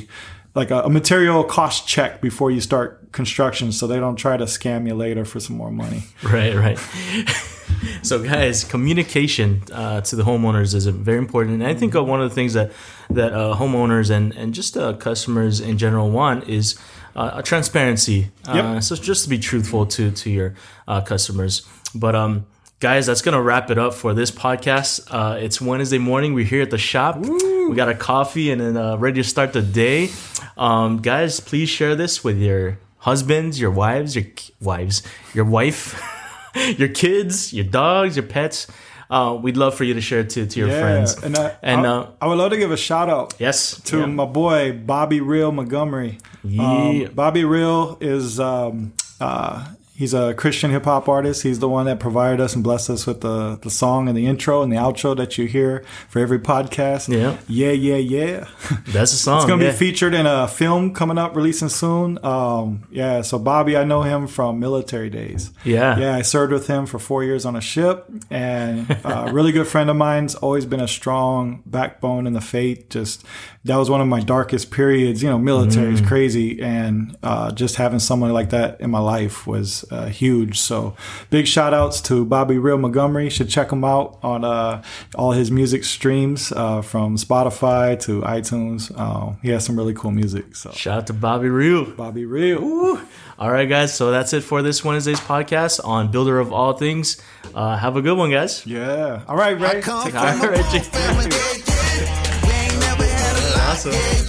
like 0.55 0.71
a, 0.71 0.83
a 0.83 0.88
material 0.88 1.45
cost 1.45 1.87
check 1.87 2.23
before 2.23 2.51
you 2.51 2.61
start 2.62 3.12
construction, 3.12 3.73
so 3.73 3.87
they 3.87 3.99
don't 4.01 4.16
try 4.16 4.37
to 4.38 4.45
scam 4.45 4.87
you 4.87 4.95
later 4.95 5.25
for 5.27 5.38
some 5.40 5.57
more 5.57 5.71
money. 5.71 6.05
Right, 6.23 6.55
right. 6.55 6.79
so, 8.03 8.23
guys, 8.23 8.65
communication 8.65 9.63
uh, 9.73 10.01
to 10.03 10.17
the 10.17 10.23
homeowners 10.23 10.75
is 10.75 10.87
very 10.87 11.19
important, 11.19 11.55
and 11.63 11.67
I 11.67 11.75
think 11.75 11.95
uh, 11.95 12.03
one 12.05 12.21
of 12.23 12.29
the 12.29 12.35
things 12.35 12.53
that 12.55 12.73
that 13.11 13.33
uh, 13.33 13.55
homeowners 13.57 14.11
and 14.11 14.35
and 14.35 14.53
just 14.55 14.77
uh, 14.77 14.93
customers 14.95 15.61
in 15.61 15.79
general 15.79 16.11
want 16.11 16.49
is 16.49 16.77
uh, 17.15 17.33
a 17.35 17.43
transparency. 17.43 18.31
Uh, 18.47 18.55
Yep. 18.55 18.83
So, 18.83 18.97
just 18.97 19.25
to 19.25 19.31
be 19.31 19.39
truthful 19.39 19.87
to 19.87 20.11
to 20.11 20.31
your 20.31 20.55
uh, 20.89 21.01
customers. 21.03 21.67
But 21.95 22.15
um, 22.15 22.47
guys, 22.81 23.07
that's 23.07 23.23
gonna 23.23 23.43
wrap 23.43 23.71
it 23.71 23.79
up 23.79 23.95
for 23.95 24.15
this 24.15 24.31
podcast. 24.31 25.07
Uh, 25.11 25.37
it's 25.39 25.61
Wednesday 25.61 25.99
morning. 25.99 26.35
We're 26.35 26.45
here 26.45 26.63
at 26.63 26.71
the 26.71 26.79
shop. 26.79 27.19
We 27.19 27.75
got 27.75 27.89
a 27.89 27.95
coffee 27.95 28.51
and 28.53 28.61
then 28.61 28.77
uh, 28.77 28.97
ready 28.97 29.23
to 29.23 29.29
start 29.29 29.53
the 29.53 29.63
day. 29.63 30.11
Um, 30.57 30.99
guys, 31.03 31.41
please 31.41 31.69
share 31.69 31.97
this 31.97 32.23
with 32.23 32.39
your 32.39 32.79
husbands, 32.99 33.61
your 33.61 33.71
wives, 33.71 34.15
your 34.15 34.25
k- 34.25 34.53
wives, 34.61 35.03
your 35.35 35.45
wife. 35.45 36.01
your 36.79 36.88
kids, 36.88 37.53
your 37.53 37.64
dogs, 37.64 38.16
your 38.16 38.27
pets. 38.27 38.66
Uh, 39.09 39.38
we'd 39.40 39.57
love 39.57 39.75
for 39.75 39.85
you 39.85 39.95
to 39.95 40.01
share 40.01 40.21
it 40.21 40.31
to, 40.31 40.47
to 40.47 40.59
your 40.59 40.69
friends. 40.69 41.23
and 41.23 41.37
I, 41.37 41.55
And, 41.62 41.87
I, 41.87 41.90
uh, 41.90 42.11
I 42.21 42.27
would 42.27 42.38
love 42.38 42.51
to 42.51 42.57
give 42.57 42.73
a 42.73 42.77
shout 42.77 43.09
out 43.09 43.35
Yes. 43.38 43.81
to 43.83 44.01
yeah. 44.01 44.07
my 44.07 44.25
boy 44.25 44.73
Bobby 44.73 45.21
Real 45.21 45.53
Montgomery. 45.53 46.19
Yeah. 46.42 46.62
Um, 47.09 47.14
Bobby 47.14 47.45
Real 47.45 47.99
is 48.01 48.40
um, 48.40 48.95
uh, 49.21 49.64
He's 49.97 50.13
a 50.13 50.35
Christian 50.35 50.71
hip 50.71 50.85
hop 50.85 51.09
artist. 51.09 51.43
He's 51.43 51.59
the 51.59 51.71
one 51.71 51.87
that 51.87 51.99
provided 51.99 52.39
us 52.39 52.55
and 52.55 52.63
blessed 52.63 52.91
us 52.91 53.07
with 53.07 53.23
the, 53.23 53.59
the 53.63 53.71
song 53.71 54.09
and 54.09 54.17
the 54.17 54.27
intro 54.27 54.61
and 54.63 54.71
the 54.71 54.77
outro 54.77 55.17
that 55.17 55.39
you 55.39 55.47
hear 55.47 55.87
for 56.11 56.19
every 56.19 56.39
podcast. 56.39 57.09
Yeah. 57.09 57.39
Yeah, 57.49 57.71
yeah, 57.71 57.97
yeah. 57.97 58.49
That's 58.89 59.15
a 59.15 59.17
song. 59.17 59.39
It's 59.39 59.47
going 59.47 59.61
to 59.61 59.65
yeah. 59.65 59.73
be 59.73 59.77
featured 59.79 60.13
in 60.13 60.27
a 60.27 60.49
film 60.49 60.93
coming 60.93 61.17
up, 61.17 61.35
releasing 61.35 61.71
soon. 61.71 62.23
Um, 62.23 62.87
yeah, 62.91 63.23
so 63.23 63.39
Bobby, 63.39 63.75
I 63.75 63.85
know 63.85 64.03
him 64.03 64.27
from 64.27 64.61
military 64.61 65.09
days. 65.09 65.51
Yeah. 65.65 65.99
Yeah, 65.99 66.15
I 66.15 66.21
served 66.21 66.53
with 66.53 66.67
him 66.67 66.85
for 66.85 66.99
four 66.99 67.25
years 67.25 67.47
on 67.47 67.57
a 67.57 67.63
ship, 67.63 68.07
and 68.29 68.91
a 69.03 69.31
really 69.33 69.53
good 69.53 69.67
friend 69.67 69.89
of 69.89 69.97
mine's 69.97 70.35
always 70.35 70.67
been 70.67 70.81
a 70.81 70.89
strong 70.89 71.63
backbone 71.65 72.27
in 72.27 72.35
the 72.35 72.43
faith. 72.43 72.91
Just 72.91 73.25
that 73.65 73.77
was 73.77 73.89
one 73.89 74.03
of 74.03 74.09
my 74.09 74.21
darkest 74.21 74.71
periods. 74.71 75.23
You 75.23 75.31
know, 75.31 75.39
military 75.39 75.95
is 75.95 76.03
crazy, 76.03 76.61
and 76.61 77.17
uh, 77.23 77.51
just 77.53 77.77
having 77.77 77.99
someone 77.99 78.33
like 78.35 78.51
that 78.51 78.81
in 78.83 78.91
my 78.91 79.01
life 79.01 79.47
was 79.47 79.86
uh, 79.90 80.07
huge. 80.07 80.59
So, 80.59 80.96
big 81.31 81.46
shout 81.46 81.72
outs 81.75 82.01
to 82.03 82.25
Bobby 82.25 82.59
Real 82.59 82.79
Montgomery. 82.79 83.29
Should 83.31 83.49
check 83.49 83.70
him 83.72 83.85
out 83.85 84.18
on 84.22 84.44
uh, 84.44 84.83
all 85.14 85.33
his 85.33 85.51
music 85.51 85.85
streams 85.85 86.53
uh, 86.53 86.83
from 86.83 87.16
Spotify 87.16 87.99
to 88.03 88.20
iTunes. 88.22 88.92
Uh, 88.96 89.37
he 89.42 89.51
has 89.51 89.64
some 89.64 89.77
really 89.77 89.94
cool 89.94 90.11
music. 90.11 90.57
So, 90.57 90.70
Shout 90.72 90.99
out 90.99 91.07
to 91.09 91.12
Bobby 91.12 91.49
Real. 91.49 91.85
Bobby 91.85 92.25
Real. 92.25 93.01
All 93.38 93.51
right, 93.51 93.68
guys. 93.68 93.94
So 93.94 94.11
that's 94.11 94.33
it 94.33 94.42
for 94.42 94.62
this 94.62 94.83
Wednesday's 94.85 95.20
podcast 95.20 95.81
on 95.85 96.11
Builder 96.11 96.38
of 96.38 96.53
All 96.53 96.72
Things. 96.72 97.20
Uh, 97.55 97.77
have 97.77 97.96
a 97.96 98.03
good 98.03 98.16
one, 98.16 98.31
guys. 98.31 98.66
Yeah. 98.66 99.22
All 99.29 99.37
right, 99.37 99.59
Ray. 99.61 99.81
Come 99.83 100.05
Take 100.05 100.12
from 100.14 100.22
care, 100.22 100.37
a 100.37 100.38
poor 100.40 100.51
Reggie. 100.53 100.79
family, 100.81 101.25
yeah, 101.31 102.01
yeah. 102.01 102.46
We 102.46 102.53
ain't 102.53 102.81
never 102.81 103.05
had 103.05 103.37
a 103.37 103.59
lot, 103.59 103.68
Awesome. 103.77 104.26